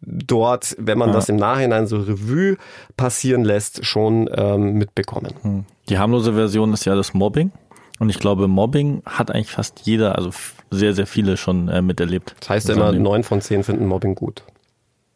dort, 0.00 0.76
wenn 0.78 0.98
man 0.98 1.08
ja. 1.10 1.14
das 1.14 1.28
im 1.28 1.36
Nachhinein 1.36 1.86
so 1.86 1.98
Revue 1.98 2.56
passieren 2.96 3.44
lässt, 3.44 3.84
schon 3.84 4.30
ähm, 4.34 4.74
mitbekommen. 4.74 5.34
Hm. 5.42 5.64
Die 5.88 5.98
harmlose 5.98 6.34
Version 6.34 6.72
ist 6.72 6.84
ja 6.84 6.94
das 6.94 7.14
Mobbing. 7.14 7.52
Und 7.98 8.10
ich 8.10 8.18
glaube, 8.18 8.46
Mobbing 8.46 9.02
hat 9.06 9.30
eigentlich 9.30 9.50
fast 9.50 9.80
jeder, 9.84 10.16
also 10.16 10.30
sehr, 10.70 10.92
sehr 10.92 11.06
viele 11.06 11.36
schon 11.36 11.68
äh, 11.68 11.80
miterlebt. 11.80 12.34
Das 12.40 12.50
heißt 12.50 12.70
immer, 12.70 12.92
neun 12.92 13.24
von 13.24 13.40
zehn 13.40 13.64
finden 13.64 13.86
Mobbing 13.86 14.14
gut. 14.14 14.42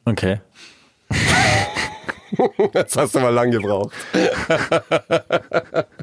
Okay. 0.06 0.40
Jetzt 2.74 2.96
hast 2.96 3.14
du 3.14 3.20
mal 3.20 3.34
lang 3.34 3.50
gebraucht. 3.50 3.92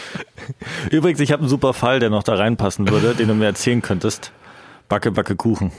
Übrigens, 0.90 1.20
ich 1.20 1.32
habe 1.32 1.40
einen 1.40 1.48
super 1.48 1.72
Fall, 1.72 2.00
der 2.00 2.10
noch 2.10 2.22
da 2.22 2.34
reinpassen 2.34 2.88
würde, 2.88 3.14
den 3.14 3.28
du 3.28 3.34
mir 3.34 3.46
erzählen 3.46 3.82
könntest. 3.82 4.32
Backe, 4.88 5.10
Backe, 5.10 5.36
Kuchen. 5.36 5.72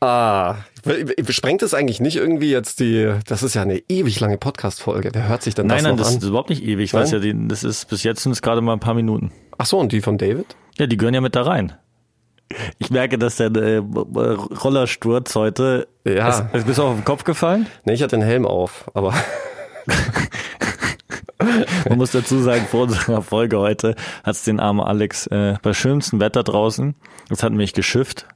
Ah, 0.00 0.56
sprengt 1.30 1.62
es 1.62 1.72
eigentlich 1.72 2.00
nicht 2.00 2.16
irgendwie 2.16 2.50
jetzt 2.50 2.80
die, 2.80 3.14
das 3.26 3.42
ist 3.42 3.54
ja 3.54 3.62
eine 3.62 3.82
ewig 3.88 4.20
lange 4.20 4.36
Podcast-Folge. 4.36 5.10
Wer 5.14 5.28
hört 5.28 5.42
sich 5.42 5.54
denn 5.54 5.66
nein, 5.66 5.78
das 5.78 5.82
nein, 5.84 5.92
noch 5.92 5.98
das 5.98 6.08
an? 6.08 6.12
Nein, 6.12 6.20
das 6.20 6.24
ist 6.24 6.28
überhaupt 6.28 6.50
nicht 6.50 6.62
ewig. 6.62 6.92
Weiß 6.92 7.10
ja, 7.10 7.20
die, 7.20 7.48
das 7.48 7.64
ist, 7.64 7.88
bis 7.88 8.02
jetzt 8.02 8.22
sind 8.22 8.32
es 8.32 8.42
gerade 8.42 8.60
mal 8.60 8.74
ein 8.74 8.80
paar 8.80 8.94
Minuten. 8.94 9.32
Ach 9.56 9.64
so, 9.64 9.78
und 9.78 9.92
die 9.92 10.02
von 10.02 10.18
David? 10.18 10.56
Ja, 10.78 10.86
die 10.86 10.96
gehören 10.96 11.14
ja 11.14 11.20
mit 11.22 11.34
da 11.34 11.42
rein. 11.42 11.72
Ich 12.78 12.90
merke, 12.90 13.18
dass 13.18 13.36
der 13.36 13.54
äh, 13.54 13.78
Rollersturz 13.78 15.34
heute. 15.34 15.88
Ja. 16.04 16.50
Ist, 16.52 16.66
bist 16.66 16.78
du 16.78 16.82
auf 16.82 16.96
den 16.96 17.04
Kopf 17.04 17.24
gefallen? 17.24 17.66
Nee, 17.84 17.94
ich 17.94 18.02
hatte 18.02 18.16
den 18.16 18.24
Helm 18.24 18.44
auf, 18.44 18.90
aber. 18.92 19.14
Man 21.88 21.98
muss 21.98 22.12
dazu 22.12 22.38
sagen, 22.38 22.66
vor 22.70 22.82
unserer 22.82 23.22
Folge 23.22 23.58
heute 23.58 23.94
hat 24.22 24.34
es 24.36 24.44
den 24.44 24.60
armen 24.60 24.80
Alex 24.80 25.26
äh, 25.28 25.54
bei 25.62 25.72
schönstem 25.74 26.20
Wetter 26.20 26.42
draußen, 26.42 26.94
das 27.28 27.42
hat 27.42 27.52
mich 27.52 27.72
geschifft, 27.72 28.26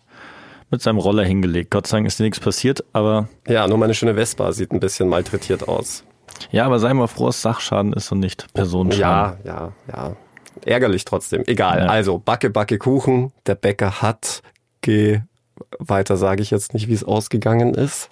mit 0.71 0.83
seinem 0.83 0.99
Roller 0.99 1.25
hingelegt. 1.25 1.71
Gott 1.71 1.87
sei 1.87 1.99
Dank 1.99 2.07
ist 2.07 2.19
dir 2.19 2.25
nichts 2.25 2.41
passiert, 2.41 2.85
aber 2.93 3.29
Ja, 3.47 3.67
nur 3.67 3.79
meine 3.79 3.95
schöne 3.95 4.15
Vespa 4.15 4.53
sieht 4.53 4.73
ein 4.73 4.81
bisschen 4.81 5.09
malträtiert 5.09 5.67
aus. 5.69 6.05
ja, 6.51 6.65
aber 6.67 6.79
sei 6.79 6.93
mal 6.95 7.07
froh, 7.07 7.27
dass 7.27 7.41
Sachschaden 7.43 7.93
ist 7.93 8.13
und 8.13 8.21
nicht 8.21 8.53
Personenschaden. 8.55 9.39
Ja, 9.45 9.53
ja, 9.53 9.73
ja. 9.95 10.17
Ärgerlich 10.65 11.05
trotzdem. 11.05 11.43
Egal. 11.47 11.79
Ja. 11.81 11.87
Also, 11.87 12.19
Backe, 12.19 12.51
Backe, 12.51 12.79
Kuchen. 12.79 13.33
Der 13.47 13.55
Bäcker 13.55 14.03
hat 14.03 14.43
ge 14.81 15.21
weiter 15.79 16.17
sage 16.17 16.43
ich 16.43 16.51
jetzt 16.51 16.75
nicht, 16.75 16.89
wie 16.89 16.95
es 16.95 17.05
ausgegangen 17.05 17.75
ist. 17.75 18.11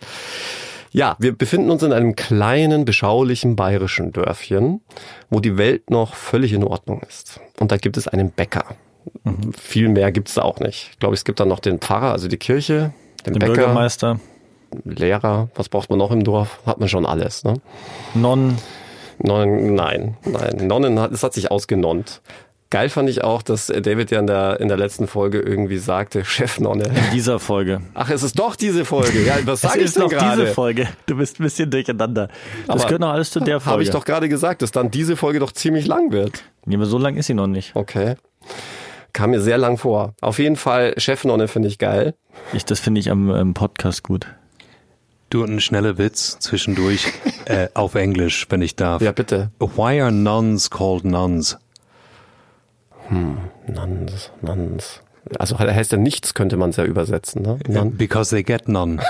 Ja, 0.96 1.14
wir 1.18 1.36
befinden 1.36 1.70
uns 1.70 1.82
in 1.82 1.92
einem 1.92 2.16
kleinen, 2.16 2.86
beschaulichen 2.86 3.54
bayerischen 3.54 4.12
Dörfchen, 4.12 4.80
wo 5.28 5.40
die 5.40 5.58
Welt 5.58 5.90
noch 5.90 6.14
völlig 6.14 6.54
in 6.54 6.64
Ordnung 6.64 7.02
ist. 7.06 7.38
Und 7.60 7.70
da 7.70 7.76
gibt 7.76 7.98
es 7.98 8.08
einen 8.08 8.30
Bäcker. 8.30 8.64
Viel 9.60 9.90
mehr 9.90 10.10
gibt 10.10 10.28
es 10.28 10.36
da 10.36 10.42
auch 10.42 10.58
nicht. 10.58 10.88
Ich 10.92 10.98
glaube, 10.98 11.12
es 11.12 11.26
gibt 11.26 11.38
dann 11.38 11.48
noch 11.48 11.60
den 11.60 11.80
Pfarrer, 11.80 12.12
also 12.12 12.28
die 12.28 12.38
Kirche, 12.38 12.94
den, 13.26 13.34
Den 13.34 13.40
Bäcker, 13.40 13.52
Bürgermeister, 13.52 14.20
Lehrer. 14.84 15.50
Was 15.54 15.68
braucht 15.68 15.90
man 15.90 15.98
noch 15.98 16.10
im 16.12 16.24
Dorf? 16.24 16.60
Hat 16.64 16.80
man 16.80 16.88
schon 16.88 17.04
alles. 17.04 17.44
Ne? 17.44 17.60
Nonnen, 18.14 18.56
Nonnen, 19.18 19.74
nein, 19.74 20.16
nein. 20.24 20.66
Nonnen 20.66 20.98
hat, 20.98 21.12
es 21.12 21.22
hat 21.22 21.34
sich 21.34 21.50
ausgenonnt. 21.50 22.22
Geil 22.68 22.88
fand 22.88 23.08
ich 23.08 23.22
auch, 23.22 23.42
dass 23.42 23.68
David 23.68 24.10
ja 24.10 24.18
in 24.18 24.26
der, 24.26 24.58
in 24.58 24.66
der 24.66 24.76
letzten 24.76 25.06
Folge 25.06 25.38
irgendwie 25.38 25.78
sagte, 25.78 26.24
Chefnonne. 26.24 26.84
in 26.84 27.12
dieser 27.12 27.38
Folge. 27.38 27.80
Ach, 27.94 28.10
es 28.10 28.24
ist 28.24 28.38
doch 28.38 28.56
diese 28.56 28.84
Folge. 28.84 29.24
Ja, 29.24 29.36
was 29.44 29.60
sage 29.60 29.74
es 29.74 29.80
ich 29.80 29.86
ist 29.86 29.98
denn 29.98 30.08
gerade? 30.08 30.42
diese 30.42 30.52
Folge. 30.52 30.88
Du 31.06 31.16
bist 31.16 31.38
ein 31.38 31.44
bisschen 31.44 31.70
durcheinander. 31.70 32.28
Das 32.66 32.76
Aber 32.76 32.84
gehört 32.84 33.00
noch 33.02 33.12
alles 33.12 33.30
zu 33.30 33.38
der 33.38 33.60
Folge. 33.60 33.72
Habe 33.72 33.82
ich 33.84 33.90
doch 33.90 34.04
gerade 34.04 34.28
gesagt, 34.28 34.62
dass 34.62 34.72
dann 34.72 34.90
diese 34.90 35.16
Folge 35.16 35.38
doch 35.38 35.52
ziemlich 35.52 35.86
lang 35.86 36.10
wird. 36.10 36.42
Nee, 36.64 36.74
aber 36.74 36.86
so 36.86 36.98
lang 36.98 37.16
ist 37.16 37.26
sie 37.26 37.34
noch 37.34 37.46
nicht. 37.46 37.76
Okay. 37.76 38.16
Kam 39.12 39.30
mir 39.30 39.40
sehr 39.40 39.58
lang 39.58 39.78
vor. 39.78 40.14
Auf 40.20 40.40
jeden 40.40 40.56
Fall, 40.56 40.94
Chefnonne 40.98 41.46
finde 41.46 41.68
ich 41.68 41.78
geil. 41.78 42.14
Ich, 42.52 42.64
das 42.64 42.80
finde 42.80 42.98
ich 43.00 43.10
am 43.12 43.30
ähm, 43.30 43.54
Podcast 43.54 44.02
gut. 44.02 44.26
Du, 45.30 45.44
ein 45.44 45.60
schneller 45.60 45.98
Witz 45.98 46.38
zwischendurch 46.40 47.06
äh, 47.44 47.68
auf 47.74 47.94
Englisch, 47.94 48.46
wenn 48.50 48.60
ich 48.60 48.74
darf. 48.74 49.02
Ja, 49.02 49.12
bitte. 49.12 49.52
Why 49.60 50.00
are 50.00 50.12
nuns 50.12 50.68
called 50.68 51.04
nuns? 51.04 51.56
Nuns, 53.10 54.30
Nuns. 54.42 55.00
Also 55.38 55.58
heißt 55.58 55.92
ja 55.92 55.98
nichts, 55.98 56.34
könnte 56.34 56.56
man 56.56 56.70
es 56.70 56.76
ja 56.76 56.84
übersetzen. 56.84 57.42
Ne? 57.42 57.58
Because 57.96 58.30
they 58.30 58.42
get 58.42 58.68
none. 58.68 58.98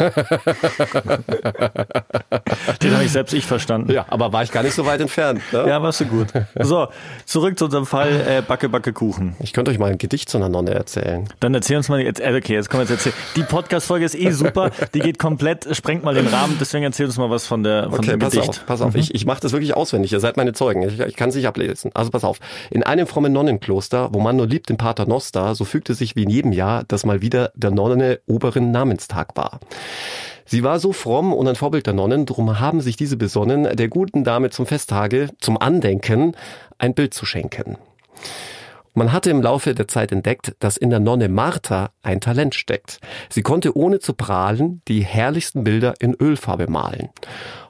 Den 2.83 2.95
habe 2.95 3.05
ich 3.05 3.13
selbst 3.13 3.33
ich 3.35 3.45
verstanden. 3.45 3.93
Ja, 3.93 4.07
aber 4.09 4.33
war 4.33 4.43
ich 4.43 4.51
gar 4.53 4.63
nicht 4.63 4.75
so 4.75 4.87
weit 4.87 5.01
entfernt. 5.01 5.41
Ne? 5.53 5.67
Ja, 5.69 5.83
warst 5.83 6.01
du 6.01 6.07
gut. 6.07 6.29
So, 6.61 6.89
zurück 7.25 7.59
zu 7.59 7.67
unserem 7.67 7.87
Fall 7.87 8.09
äh, 8.27 8.43
Backe, 8.43 8.69
Backe, 8.69 8.93
Kuchen. 8.93 9.37
Ich 9.41 9.53
könnte 9.53 9.71
euch 9.71 9.79
mal 9.79 9.91
ein 9.91 9.99
Gedicht 9.99 10.29
zu 10.29 10.39
einer 10.39 10.49
Nonne 10.49 10.73
erzählen. 10.75 11.29
Dann 11.41 11.55
erzähl 11.55 11.77
uns 11.77 11.89
mal, 11.89 12.01
jetzt, 12.01 12.21
äh, 12.21 12.35
okay, 12.37 12.55
jetzt 12.55 12.71
kommen 12.71 12.87
wir 12.87 12.95
jetzt 12.95 13.07
erzählen. 13.07 13.23
Die 13.37 13.43
Podcast-Folge 13.43 14.05
ist 14.05 14.15
eh 14.15 14.31
super, 14.31 14.71
die 14.95 15.01
geht 15.01 15.19
komplett, 15.19 15.75
sprengt 15.77 16.05
mal 16.05 16.15
den 16.15 16.27
Rahmen, 16.27 16.57
deswegen 16.61 16.85
erzähl 16.85 17.07
uns 17.07 17.19
mal 17.19 17.31
was 17.31 17.47
von, 17.47 17.63
der, 17.63 17.85
von 17.91 17.95
Okay, 18.01 18.11
dem 18.13 18.21
pass 18.21 18.33
Gedicht. 18.33 18.49
auf, 18.49 18.67
pass 18.67 18.81
auf. 18.81 18.95
Ich, 18.95 19.15
ich 19.15 19.27
mache 19.27 19.41
das 19.41 19.53
wirklich 19.53 19.75
auswendig. 19.75 20.13
Ihr 20.13 20.21
seid 20.21 20.37
meine 20.37 20.53
Zeugen. 20.53 20.83
Ich, 20.83 20.99
ich 20.99 21.17
kann 21.17 21.29
es 21.29 21.35
nicht 21.35 21.47
ablesen. 21.47 21.91
Also 21.95 22.11
pass 22.11 22.25
auf. 22.25 22.39
In 22.71 22.83
einem 22.83 23.07
frommen 23.07 23.33
Nonnenkloster, 23.33 24.11
wo 24.13 24.21
man 24.21 24.37
nur 24.37 24.47
liebt 24.47 24.69
den 24.69 24.77
Pater 24.77 25.07
Noster, 25.07 25.55
so 25.55 25.65
fügte 25.65 25.95
sich 25.95 26.06
wie 26.15 26.23
in 26.23 26.31
jedem 26.31 26.53
Jahr, 26.53 26.85
dass 26.85 27.05
mal 27.05 27.23
wieder 27.23 27.51
der 27.57 27.73
Nonne 27.73 28.21
oberen 28.27 28.71
Namenstag 28.71 29.37
war. 29.37 29.59
Sie 30.45 30.63
war 30.63 30.79
so 30.79 30.93
fromm 30.93 31.33
und 31.33 31.49
ein 31.49 31.57
Vorbild 31.57 31.87
der 31.87 31.95
Nonnen, 31.95 32.25
drum 32.25 32.61
haben 32.61 32.81
sich 32.81 32.97
diese 32.97 33.17
besonnen, 33.17 33.77
der 33.77 33.89
guten 33.89 34.23
Dame 34.23 34.51
zum 34.51 34.67
Festtage, 34.67 35.31
zum 35.41 35.59
Andenken, 35.59 36.37
ein 36.79 36.95
Bild 36.95 37.15
zu 37.15 37.27
schenken. 37.27 37.77
Man 38.95 39.13
hatte 39.13 39.29
im 39.29 39.43
Laufe 39.43 39.75
der 39.75 39.89
Zeit 39.89 40.11
entdeckt, 40.11 40.55
dass 40.61 40.79
in 40.79 40.89
der 40.89 41.01
Nonne 41.01 41.29
Martha 41.29 41.91
ein 42.03 42.21
Talent 42.23 42.55
steckt. 42.55 42.99
Sie 43.29 43.43
konnte 43.43 43.77
ohne 43.77 43.99
zu 43.99 44.15
prahlen 44.15 44.81
die 44.89 45.05
herrlichsten 45.05 45.65
Bilder 45.65 45.95
in 45.99 46.15
Ölfarbe 46.15 46.71
malen. 46.71 47.11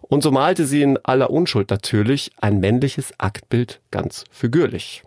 Und 0.09 0.23
so 0.23 0.31
malte 0.31 0.67
sie 0.67 0.83
in 0.83 0.99
aller 1.05 1.31
Unschuld 1.31 1.71
natürlich 1.71 2.31
ein 2.41 2.61
männliches 2.61 3.13
Aktbild 3.19 3.81
ganz 3.91 4.25
figürlich. 4.31 5.03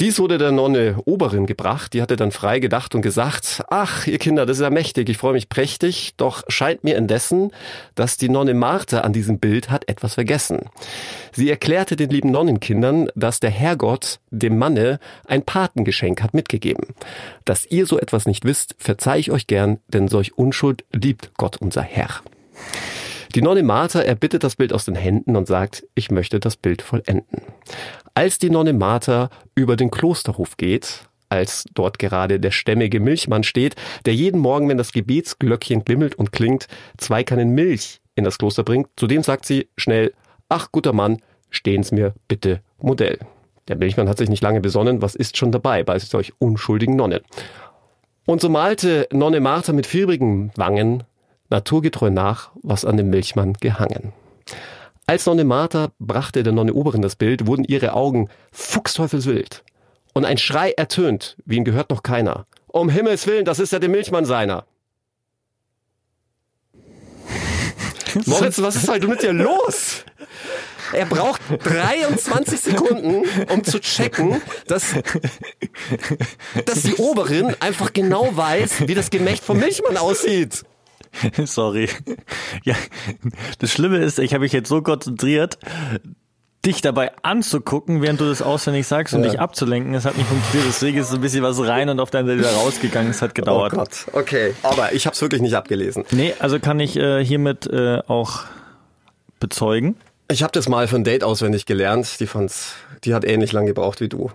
Dies 0.00 0.18
wurde 0.18 0.38
der 0.38 0.50
Nonne 0.50 0.96
Oberin 1.04 1.46
gebracht, 1.46 1.92
die 1.92 2.02
hatte 2.02 2.16
dann 2.16 2.32
frei 2.32 2.58
gedacht 2.58 2.94
und 2.94 3.02
gesagt, 3.02 3.62
ach, 3.68 4.06
ihr 4.06 4.18
Kinder, 4.18 4.46
das 4.46 4.56
ist 4.58 4.62
ja 4.62 4.70
mächtig, 4.70 5.08
ich 5.08 5.18
freue 5.18 5.34
mich 5.34 5.48
prächtig, 5.48 6.14
doch 6.16 6.42
scheint 6.48 6.82
mir 6.82 6.96
indessen, 6.96 7.52
dass 7.94 8.16
die 8.16 8.28
Nonne 8.28 8.54
Martha 8.54 9.00
an 9.00 9.12
diesem 9.12 9.38
Bild 9.38 9.70
hat 9.70 9.88
etwas 9.88 10.14
vergessen. 10.14 10.70
Sie 11.32 11.50
erklärte 11.50 11.96
den 11.96 12.10
lieben 12.10 12.30
Nonnenkindern, 12.30 13.08
dass 13.14 13.40
der 13.40 13.50
Herrgott 13.50 14.18
dem 14.30 14.58
Manne 14.58 14.98
ein 15.26 15.42
Patengeschenk 15.42 16.22
hat 16.22 16.34
mitgegeben. 16.34 16.94
Dass 17.44 17.66
ihr 17.66 17.86
so 17.86 17.98
etwas 17.98 18.26
nicht 18.26 18.44
wisst, 18.44 18.74
verzeih 18.78 19.18
ich 19.18 19.30
euch 19.30 19.46
gern, 19.46 19.78
denn 19.88 20.08
solch 20.08 20.36
Unschuld 20.38 20.84
liebt 20.92 21.32
Gott 21.36 21.58
unser 21.58 21.82
Herr. 21.82 22.22
Die 23.34 23.42
Nonne 23.42 23.64
Martha 23.64 24.00
erbittet 24.00 24.44
das 24.44 24.54
Bild 24.54 24.72
aus 24.72 24.84
den 24.84 24.94
Händen 24.94 25.34
und 25.34 25.48
sagt, 25.48 25.84
ich 25.96 26.12
möchte 26.12 26.38
das 26.38 26.56
Bild 26.56 26.82
vollenden. 26.82 27.42
Als 28.14 28.38
die 28.38 28.48
Nonne 28.48 28.72
Martha 28.72 29.28
über 29.56 29.74
den 29.74 29.90
Klosterhof 29.90 30.56
geht, 30.56 31.08
als 31.30 31.64
dort 31.74 31.98
gerade 31.98 32.38
der 32.38 32.52
stämmige 32.52 33.00
Milchmann 33.00 33.42
steht, 33.42 33.74
der 34.06 34.14
jeden 34.14 34.38
Morgen, 34.38 34.68
wenn 34.68 34.78
das 34.78 34.92
Gebetsglöckchen 34.92 35.84
glimmelt 35.84 36.14
und 36.14 36.30
klingt, 36.30 36.68
zwei 36.96 37.24
Kannen 37.24 37.50
Milch 37.50 38.00
in 38.14 38.22
das 38.22 38.38
Kloster 38.38 38.62
bringt, 38.62 38.86
zudem 38.96 39.24
sagt 39.24 39.46
sie 39.46 39.68
schnell, 39.76 40.12
ach 40.48 40.70
guter 40.70 40.92
Mann, 40.92 41.20
stehen's 41.50 41.90
mir 41.90 42.14
bitte 42.28 42.60
Modell. 42.78 43.18
Der 43.66 43.74
Milchmann 43.74 44.08
hat 44.08 44.18
sich 44.18 44.28
nicht 44.28 44.44
lange 44.44 44.60
besonnen, 44.60 45.02
was 45.02 45.16
ist 45.16 45.36
schon 45.36 45.50
dabei 45.50 45.82
bei 45.82 45.98
solch 45.98 46.32
unschuldigen 46.38 46.94
Nonnen. 46.94 47.22
Und 48.26 48.40
so 48.40 48.48
malte 48.48 49.08
Nonne 49.10 49.40
Martha 49.40 49.72
mit 49.72 49.88
fiebrigen 49.88 50.52
Wangen 50.54 51.02
naturgetreu 51.50 52.10
nach, 52.10 52.50
was 52.62 52.84
an 52.84 52.96
dem 52.96 53.10
Milchmann 53.10 53.54
gehangen. 53.54 54.12
Als 55.06 55.26
Nonne 55.26 55.44
Martha 55.44 55.88
brachte 55.98 56.42
der 56.42 56.52
Nonne 56.52 56.72
Oberin 56.72 57.02
das 57.02 57.16
Bild, 57.16 57.46
wurden 57.46 57.64
ihre 57.64 57.92
Augen 57.92 58.28
fuchsteufelswild. 58.52 59.62
Und 60.14 60.24
ein 60.24 60.38
Schrei 60.38 60.70
ertönt, 60.72 61.36
wie 61.44 61.56
ihn 61.56 61.64
gehört 61.64 61.90
noch 61.90 62.02
keiner. 62.02 62.46
Um 62.68 62.88
Himmels 62.88 63.26
Willen, 63.26 63.44
das 63.44 63.58
ist 63.58 63.72
ja 63.72 63.78
der 63.78 63.90
Milchmann 63.90 64.24
seiner. 64.24 64.64
Moritz, 68.26 68.62
was 68.62 68.76
ist 68.76 68.88
heute 68.88 69.08
mit 69.08 69.22
dir 69.22 69.32
los? 69.32 70.04
Er 70.92 71.06
braucht 71.06 71.40
23 71.64 72.60
Sekunden, 72.60 73.24
um 73.50 73.64
zu 73.64 73.80
checken, 73.80 74.40
dass, 74.68 74.94
dass 76.64 76.82
die 76.82 76.94
Oberin 76.94 77.54
einfach 77.60 77.92
genau 77.92 78.36
weiß, 78.36 78.86
wie 78.86 78.94
das 78.94 79.10
Gemächt 79.10 79.42
vom 79.42 79.58
Milchmann 79.58 79.96
aussieht. 79.96 80.64
Sorry. 81.44 81.88
Ja, 82.64 82.74
das 83.58 83.70
Schlimme 83.72 83.98
ist, 83.98 84.18
ich 84.18 84.32
habe 84.34 84.42
mich 84.42 84.52
jetzt 84.52 84.68
so 84.68 84.82
konzentriert, 84.82 85.58
dich 86.64 86.80
dabei 86.80 87.12
anzugucken, 87.22 88.00
während 88.00 88.20
du 88.20 88.24
das 88.28 88.40
auswendig 88.42 88.86
sagst 88.86 89.14
und 89.14 89.22
Ja. 89.22 89.30
dich 89.30 89.40
abzulenken. 89.40 89.94
Es 89.94 90.04
hat 90.06 90.16
nicht 90.16 90.26
funktioniert, 90.28 90.68
deswegen 90.68 90.98
ist 90.98 91.10
so 91.10 91.16
ein 91.16 91.20
bisschen 91.20 91.42
was 91.42 91.60
rein 91.60 91.88
und 91.90 92.00
auf 92.00 92.10
Seite 92.10 92.38
wieder 92.38 92.52
rausgegangen. 92.52 93.10
Es 93.10 93.20
hat 93.22 93.34
gedauert. 93.34 93.72
Oh 93.74 93.76
Gott, 93.76 94.06
okay. 94.12 94.54
Aber 94.62 94.92
ich 94.92 95.06
habe 95.06 95.14
es 95.14 95.20
wirklich 95.20 95.42
nicht 95.42 95.54
abgelesen. 95.54 96.04
Nee, 96.10 96.34
also 96.38 96.58
kann 96.58 96.80
ich 96.80 96.96
äh, 96.96 97.22
hiermit 97.24 97.66
äh, 97.66 97.98
auch 98.06 98.44
bezeugen. 99.40 99.96
Ich 100.30 100.42
habe 100.42 100.52
das 100.52 100.68
mal 100.68 100.88
für 100.88 100.96
ein 100.96 101.04
Date 101.04 101.22
auswendig 101.22 101.66
gelernt. 101.66 102.18
Die 102.18 102.26
fand's, 102.26 102.76
die 103.04 103.12
hat 103.14 103.24
ähnlich 103.26 103.52
lang 103.52 103.66
gebraucht 103.66 104.00
wie 104.00 104.08
du. 104.08 104.30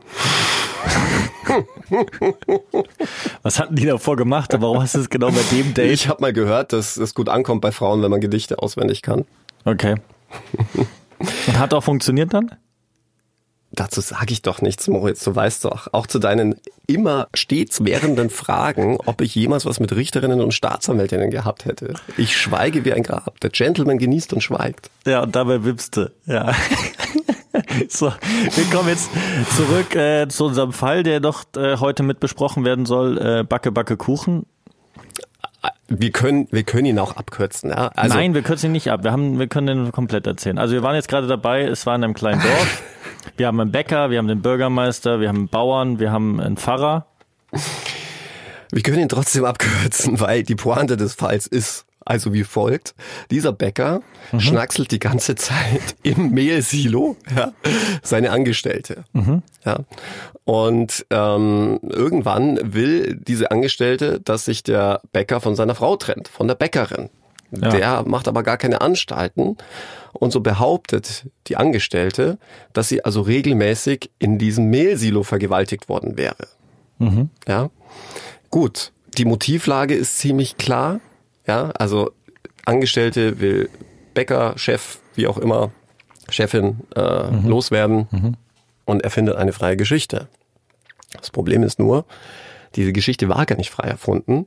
Was 3.43 3.59
hatten 3.59 3.75
die 3.75 3.85
davor 3.85 4.15
gemacht? 4.15 4.53
Warum 4.57 4.81
hast 4.81 4.95
du 4.95 4.99
es 4.99 5.09
genau 5.09 5.31
bei 5.31 5.41
dem 5.51 5.73
Date? 5.73 5.91
Ich 5.91 6.07
habe 6.07 6.21
mal 6.21 6.33
gehört, 6.33 6.73
dass 6.73 6.97
es 6.97 7.13
gut 7.15 7.29
ankommt 7.29 7.61
bei 7.61 7.71
Frauen, 7.71 8.01
wenn 8.01 8.11
man 8.11 8.21
Gedichte 8.21 8.59
auswendig 8.59 9.01
kann. 9.01 9.25
Okay. 9.65 9.95
Und 11.47 11.59
hat 11.59 11.73
auch 11.73 11.83
funktioniert 11.83 12.33
dann? 12.33 12.51
Dazu 13.71 14.01
sage 14.01 14.33
ich 14.33 14.41
doch 14.41 14.61
nichts, 14.61 14.87
Moritz. 14.87 15.23
Du 15.23 15.35
weißt 15.35 15.65
doch, 15.65 15.93
auch 15.93 16.07
zu 16.07 16.17
deinen 16.17 16.55
immer 16.87 17.27
stets 17.35 17.85
währenden 17.85 18.31
Fragen, 18.31 18.97
ob 19.05 19.21
ich 19.21 19.35
jemals 19.35 19.65
was 19.65 19.79
mit 19.79 19.95
Richterinnen 19.95 20.41
und 20.41 20.53
Staatsanwältinnen 20.53 21.29
gehabt 21.29 21.65
hätte. 21.65 21.93
Ich 22.17 22.35
schweige 22.35 22.83
wie 22.83 22.93
ein 22.93 23.03
Grab. 23.03 23.39
Der 23.41 23.51
Gentleman 23.51 23.99
genießt 23.99 24.33
und 24.33 24.41
schweigt. 24.41 24.89
Ja, 25.05 25.21
und 25.21 25.35
dabei 25.35 25.63
wippste. 25.63 26.13
Ja. 26.25 26.55
So, 27.89 28.11
wir 28.55 28.65
kommen 28.65 28.89
jetzt 28.89 29.09
zurück 29.55 29.95
äh, 29.95 30.27
zu 30.27 30.45
unserem 30.45 30.73
Fall, 30.73 31.03
der 31.03 31.19
doch 31.19 31.43
äh, 31.55 31.77
heute 31.77 32.03
mit 32.03 32.19
besprochen 32.19 32.65
werden 32.65 32.85
soll. 32.85 33.17
Äh, 33.17 33.43
Backe, 33.43 33.71
Backe, 33.71 33.97
Kuchen. 33.97 34.45
Wir 35.87 36.11
können, 36.11 36.47
wir 36.51 36.63
können 36.63 36.85
ihn 36.85 36.99
auch 36.99 37.15
abkürzen. 37.15 37.71
Ja? 37.71 37.89
Also, 37.95 38.15
Nein, 38.15 38.33
wir 38.33 38.43
kürzen 38.43 38.67
ihn 38.67 38.73
nicht 38.73 38.91
ab. 38.91 39.03
Wir, 39.03 39.11
haben, 39.11 39.39
wir 39.39 39.47
können 39.47 39.67
den 39.67 39.91
komplett 39.91 40.27
erzählen. 40.27 40.57
Also 40.57 40.73
wir 40.73 40.83
waren 40.83 40.95
jetzt 40.95 41.09
gerade 41.09 41.27
dabei, 41.27 41.63
es 41.63 41.85
war 41.85 41.95
in 41.95 42.03
einem 42.03 42.13
kleinen 42.13 42.41
Dorf. 42.41 42.83
Wir 43.35 43.47
haben 43.47 43.59
einen 43.59 43.71
Bäcker, 43.71 44.09
wir 44.09 44.17
haben 44.17 44.27
den 44.27 44.41
Bürgermeister, 44.41 45.19
wir 45.19 45.27
haben 45.27 45.37
einen 45.37 45.47
Bauern, 45.49 45.99
wir 45.99 46.11
haben 46.11 46.39
einen 46.39 46.57
Pfarrer. 46.57 47.05
wir 48.71 48.81
können 48.81 48.99
ihn 48.99 49.09
trotzdem 49.09 49.43
abkürzen, 49.45 50.19
weil 50.19 50.43
die 50.43 50.55
Pointe 50.55 50.95
des 50.97 51.15
Falls 51.15 51.45
ist 51.45 51.85
also 52.09 52.33
wie 52.33 52.43
folgt. 52.43 52.95
Dieser 53.31 53.51
Bäcker 53.53 54.01
Mhm. 54.31 54.39
schnackselt 54.41 54.91
die 54.91 54.99
ganze 54.99 55.35
Zeit 55.35 55.95
im 56.03 56.31
Mehlsilo 56.31 57.15
ja, 57.35 57.53
seine 58.03 58.31
Angestellte. 58.31 59.05
Mhm. 59.13 59.41
Ja. 59.65 59.79
Und 60.43 61.05
ähm, 61.09 61.79
irgendwann 61.83 62.73
will 62.73 63.15
diese 63.15 63.51
Angestellte, 63.51 64.19
dass 64.19 64.45
sich 64.45 64.63
der 64.63 65.01
Bäcker 65.13 65.39
von 65.41 65.55
seiner 65.55 65.75
Frau 65.75 65.95
trennt, 65.95 66.27
von 66.27 66.47
der 66.47 66.55
Bäckerin. 66.55 67.09
Ja. 67.51 67.69
Der 67.69 68.03
macht 68.05 68.27
aber 68.27 68.43
gar 68.43 68.57
keine 68.57 68.81
Anstalten. 68.81 69.57
Und 70.13 70.31
so 70.31 70.39
behauptet 70.41 71.25
die 71.47 71.57
Angestellte, 71.57 72.37
dass 72.73 72.89
sie 72.89 73.03
also 73.05 73.21
regelmäßig 73.21 74.11
in 74.19 74.37
diesem 74.37 74.65
Mehlsilo 74.69 75.23
vergewaltigt 75.23 75.89
worden 75.89 76.17
wäre. 76.17 76.47
Ja. 77.47 77.69
Gut. 78.49 78.91
Die 79.17 79.25
Motivlage 79.25 79.95
ist 79.95 80.17
ziemlich 80.19 80.57
klar. 80.57 80.99
Ja, 81.49 81.71
also 81.71 82.11
Angestellte 82.65 83.39
will 83.39 83.69
Bäcker, 84.13 84.53
Chef, 84.55 84.99
wie 85.15 85.25
auch 85.25 85.39
immer, 85.39 85.71
Chefin 86.29 86.81
äh, 86.95 87.29
loswerden 87.47 88.35
und 88.85 89.03
erfindet 89.03 89.35
eine 89.37 89.51
freie 89.51 89.75
Geschichte. 89.75 90.27
Das 91.17 91.31
Problem 91.31 91.63
ist 91.63 91.79
nur, 91.79 92.05
diese 92.75 92.93
Geschichte 92.93 93.29
war 93.29 93.47
gar 93.47 93.55
nicht 93.55 93.71
frei 93.71 93.87
erfunden, 93.87 94.45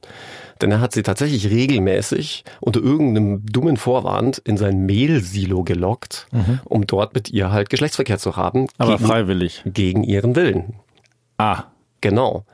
denn 0.60 0.70
er 0.70 0.80
hat 0.80 0.92
sie 0.92 1.02
tatsächlich 1.02 1.50
regelmäßig 1.50 2.44
unter 2.60 2.78
irgendeinem 2.80 3.44
dummen 3.46 3.76
Vorwand 3.76 4.38
in 4.38 4.56
sein 4.56 4.86
Mehlsilo 4.86 5.64
gelockt, 5.64 6.28
um 6.64 6.86
dort 6.86 7.14
mit 7.16 7.30
ihr 7.30 7.50
halt 7.50 7.68
Geschlechtsverkehr 7.68 8.18
zu 8.18 8.36
haben. 8.36 8.68
Aber 8.78 8.96
gegen, 8.96 9.08
freiwillig. 9.08 9.62
Gegen 9.66 10.04
ihren 10.04 10.36
Willen. 10.36 10.74
Ah, 11.36 11.64
Genau. 12.00 12.44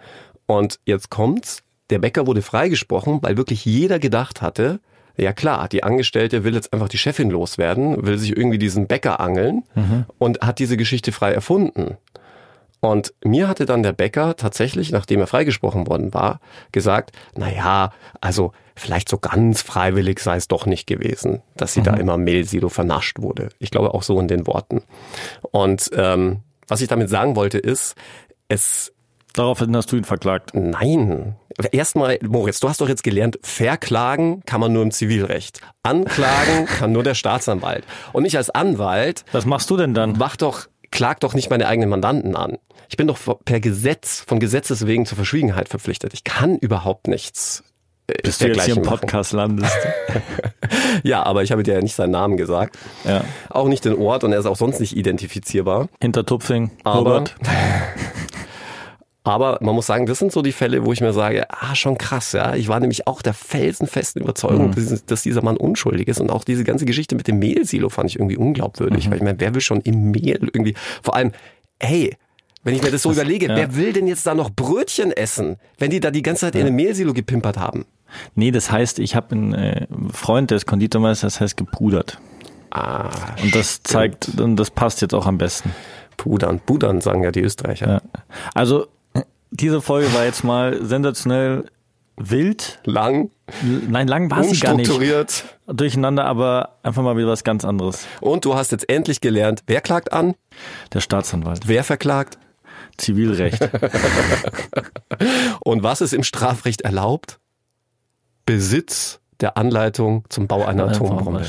Und 0.47 0.79
jetzt 0.87 1.11
kommt's. 1.11 1.63
Der 1.91 1.99
Bäcker 1.99 2.27
wurde 2.27 2.43
freigesprochen, 2.43 3.19
weil 3.23 3.37
wirklich 3.37 3.65
jeder 3.65 3.99
gedacht 3.99 4.43
hatte, 4.43 4.81
ja 5.17 5.33
klar, 5.33 5.69
die 5.69 5.83
Angestellte 5.83 6.45
will 6.45 6.55
jetzt 6.55 6.73
einfach 6.73 6.89
die 6.89 6.99
Chefin 6.99 7.31
loswerden, 7.31 8.07
will 8.07 8.19
sich 8.19 8.37
irgendwie 8.37 8.59
diesen 8.59 8.87
Bäcker 8.87 9.21
angeln 9.21 9.65
und 10.19 10.41
hat 10.43 10.59
diese 10.61 10.77
Geschichte 10.77 11.13
frei 11.13 11.33
erfunden. 11.33 11.97
Und 12.81 13.13
mir 13.25 13.49
hatte 13.49 13.67
dann 13.67 13.83
der 13.83 13.93
Bäcker 13.93 14.37
tatsächlich, 14.37 14.93
nachdem 14.93 15.19
er 15.19 15.27
freigesprochen 15.27 15.89
worden 15.89 16.15
war, 16.15 16.41
gesagt, 16.71 17.11
na 17.37 17.51
ja, 17.51 17.93
also 18.21 18.53
vielleicht 18.77 19.09
so 19.09 19.19
ganz 19.19 19.63
freiwillig 19.63 20.21
sei 20.21 20.37
es 20.37 20.47
doch 20.47 20.67
nicht 20.67 20.87
gewesen, 20.87 21.43
dass 21.57 21.73
sie 21.73 21.83
da 21.83 21.95
immer 21.95 22.17
Mehlsilo 22.17 22.69
vernascht 22.69 23.21
wurde. 23.21 23.49
Ich 23.59 23.73
glaube 23.73 23.95
auch 23.95 24.05
so 24.05 24.21
in 24.21 24.29
den 24.29 24.47
Worten. 24.47 24.83
Und 25.51 25.91
ähm, 25.97 26.41
was 26.69 26.81
ich 26.81 26.89
damit 26.89 27.11
sagen 27.11 27.35
wollte 27.35 27.59
ist, 27.59 27.97
es 28.47 28.93
daraufhin 29.39 29.75
hast 29.77 29.91
du 29.93 29.97
ihn 29.97 30.05
verklagt. 30.05 30.51
Nein. 30.55 31.37
Erstmal, 31.73 32.19
Moritz, 32.23 32.61
du 32.61 32.69
hast 32.69 32.81
doch 32.81 32.89
jetzt 32.89 33.03
gelernt, 33.03 33.39
verklagen 33.43 34.43
kann 34.47 34.61
man 34.61 34.73
nur 34.73 34.83
im 34.83 34.91
Zivilrecht. 34.91 35.61
Anklagen 35.83 36.67
kann 36.79 36.93
nur 36.93 37.03
der 37.03 37.15
Staatsanwalt. 37.15 37.85
Und 38.13 38.25
ich 38.25 38.37
als 38.37 38.51
Anwalt 38.51 39.25
Was 39.33 39.47
machst 39.47 39.71
du 39.71 39.77
denn 39.77 39.95
dann? 39.95 40.15
mach 40.19 40.37
doch, 40.37 40.67
klag 40.91 41.21
doch 41.21 41.35
nicht 41.35 41.51
meine 41.51 41.67
eigenen 41.69 41.89
Mandanten 41.91 42.37
an. 42.37 42.59
Ich 42.91 42.97
bin 42.97 43.07
doch 43.07 43.19
per 43.45 43.61
Gesetz, 43.61 44.25
von 44.27 44.41
Gesetzes 44.41 44.87
wegen 44.87 45.05
zur 45.05 45.17
Verschwiegenheit 45.17 45.69
verpflichtet. 45.69 46.15
Ich 46.15 46.25
kann 46.25 46.57
überhaupt 46.57 47.07
nichts. 47.07 47.63
äh, 48.07 48.15
Bis 48.23 48.39
du 48.39 48.47
jetzt 48.47 48.63
hier 48.65 48.77
im 48.77 48.83
machen. 48.83 49.01
Podcast 49.01 49.33
landest. 49.33 49.77
Ja, 51.05 51.23
aber 51.23 51.43
ich 51.45 51.53
habe 51.53 51.63
dir 51.63 51.75
ja 51.75 51.81
nicht 51.81 51.95
seinen 51.95 52.11
Namen 52.11 52.37
gesagt. 52.37 52.77
ja. 53.05 53.23
Auch 53.51 53.69
nicht 53.69 53.85
den 53.85 53.97
Ort 53.97 54.25
und 54.25 54.33
er 54.33 54.41
ist 54.41 54.47
auch 54.47 54.57
sonst 54.57 54.81
nicht 54.81 54.97
identifizierbar. 54.97 55.89
Hinter 56.01 56.27
Tupfing. 56.27 56.73
Aber, 56.83 56.99
Robert. 56.99 57.37
aber 59.35 59.59
man 59.61 59.75
muss 59.75 59.87
sagen, 59.87 60.07
das 60.07 60.19
sind 60.19 60.33
so 60.33 60.43
die 60.43 60.53
Fälle, 60.53 60.85
wo 60.85 60.93
ich 60.93 61.01
mir 61.01 61.13
sage, 61.13 61.47
ah, 61.51 61.75
schon 61.75 61.99
krass, 61.99 62.33
ja. 62.33 62.55
Ich 62.55 62.69
war 62.69 62.81
nämlich 62.81 63.07
auch 63.07 63.23
der 63.23 63.35
felsenfesten 63.35 64.23
Überzeugung, 64.23 64.73
dass, 64.75 65.05
dass 65.05 65.23
dieser 65.23 65.43
Mann 65.43 65.57
unschuldig 65.57 66.09
ist. 66.09 66.21
Und 66.21 66.31
auch 66.31 66.45
diese 66.45 66.65
ganze 66.65 66.85
Geschichte 66.85 67.15
mit 67.15 67.29
dem 67.29 67.39
Mehlsilo 67.39 67.89
fand 67.89 68.11
ich 68.11 68.17
irgendwie 68.17 68.37
unglaubwürdig. 68.37 69.11
Weil 69.11 69.17
ich 69.17 69.23
meine, 69.23 69.41
wer 69.41 69.55
will 69.55 69.61
schon 69.61 69.81
im 69.81 70.11
Mehl 70.11 70.49
irgendwie, 70.53 70.75
vor 71.03 71.17
allem, 71.17 71.33
hey, 71.81 72.17
wenn 72.65 72.75
ich 72.75 72.83
mir 72.83 72.91
das 72.91 73.03
so 73.03 73.13
überlege, 73.13 73.47
ja. 73.47 73.57
wer 73.57 73.77
will 73.77 73.93
denn 73.93 74.07
jetzt 74.07 74.27
da 74.27 74.35
noch 74.35 74.51
Brötchen 74.51 75.13
essen, 75.13 75.57
wenn 75.79 75.91
die 75.91 76.01
da 76.01 76.11
die 76.11 76.23
ganze 76.23 76.47
Zeit 76.47 76.55
in 76.55 76.63
einem 76.63 76.77
Mehlsilo 76.77 77.13
gepimpert 77.15 77.57
haben? 77.57 77.87
Nee, 78.35 78.51
das 78.51 78.71
heißt, 78.71 78.99
ich 78.99 79.15
habe 79.15 79.33
einen 79.33 79.55
äh, 79.55 79.87
Freund, 80.13 80.51
der 80.51 80.57
ist 80.57 80.67
Konditormeister, 80.67 81.27
das 81.27 81.41
heißt 81.41 81.57
gepudert. 81.57 82.19
Ah, 82.71 83.11
Und 83.43 83.55
das 83.55 83.83
zeigt, 83.83 84.39
und 84.41 84.57
das 84.57 84.71
passt 84.71 85.01
jetzt 85.01 85.15
auch 85.15 85.27
am 85.27 85.39
besten. 85.39 85.75
Pudern, 86.17 86.61
Pudern, 86.61 87.01
sagen 87.01 87.23
ja 87.23 87.31
die 87.31 87.41
Österreicher. 87.41 87.89
Ja. 87.89 88.03
Also, 88.55 88.89
diese 89.51 89.81
Folge 89.81 90.13
war 90.15 90.25
jetzt 90.25 90.45
mal 90.45 90.85
sensationell 90.85 91.65
wild. 92.17 92.81
Lang, 92.85 93.31
Nein, 93.63 94.09
lang 94.09 94.31
war 94.31 94.43
sie 94.45 94.59
gar 94.61 94.75
nicht. 94.75 94.89
unstrukturiert. 94.89 95.45
Durcheinander, 95.67 96.25
aber 96.25 96.77
einfach 96.83 97.03
mal 97.03 97.17
wieder 97.17 97.29
was 97.29 97.45
ganz 97.45 97.65
anderes. 97.65 98.07
Und 98.21 98.45
du 98.45 98.55
hast 98.55 98.73
jetzt 98.73 98.89
endlich 98.89 99.21
gelernt, 99.21 99.63
wer 99.67 99.81
klagt 99.81 100.13
an, 100.13 100.35
Der 100.93 101.01
Staatsanwalt. 101.01 101.67
wer 101.67 101.85
verklagt 101.85 102.39
Zivilrecht. 102.97 103.61
und 105.61 105.83
was 105.83 106.01
ist 106.01 106.13
im 106.13 106.25
Strafrecht 106.25 106.81
erlaubt? 106.83 107.39
Besitz 108.45 109.21
der 109.41 109.57
Anleitung 109.57 110.25
zum 110.31 110.49
Bau 110.49 110.65
einer 110.65 110.89
Atombombe. 110.89 111.47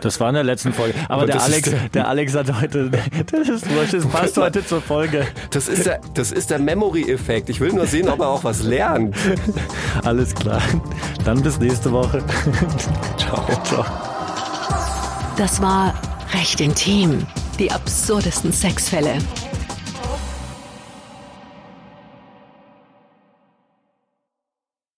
Das 0.00 0.20
war 0.20 0.28
in 0.28 0.34
der 0.34 0.44
letzten 0.44 0.72
Folge. 0.72 0.94
Aber, 1.04 1.22
Aber 1.22 1.26
der 1.26 1.42
Alex, 1.42 1.68
ist 1.68 1.94
der 1.94 2.08
Alex 2.08 2.34
hat 2.34 2.60
heute, 2.60 2.90
das 3.30 3.48
ist 3.48 3.70
wurscht, 3.70 3.94
das 3.94 4.06
passt 4.06 4.36
heute 4.36 4.64
zur 4.64 4.80
Folge. 4.80 5.26
Das 5.50 5.68
ist 5.68 5.86
der, 5.86 6.00
das 6.14 6.32
ist 6.32 6.50
der 6.50 6.58
Memory-Effekt. 6.58 7.48
Ich 7.50 7.60
will 7.60 7.72
nur 7.72 7.86
sehen, 7.86 8.08
ob 8.08 8.20
er 8.20 8.28
auch 8.28 8.44
was 8.44 8.62
lernt. 8.62 9.16
Alles 10.04 10.34
klar. 10.34 10.62
Dann 11.24 11.42
bis 11.42 11.58
nächste 11.58 11.92
Woche. 11.92 12.22
Ciao. 13.16 13.44
Ciao. 13.64 13.84
Das 15.36 15.60
war 15.60 15.94
Recht 16.32 16.60
intim. 16.60 17.26
Die 17.58 17.70
absurdesten 17.72 18.52
Sexfälle. 18.52 19.18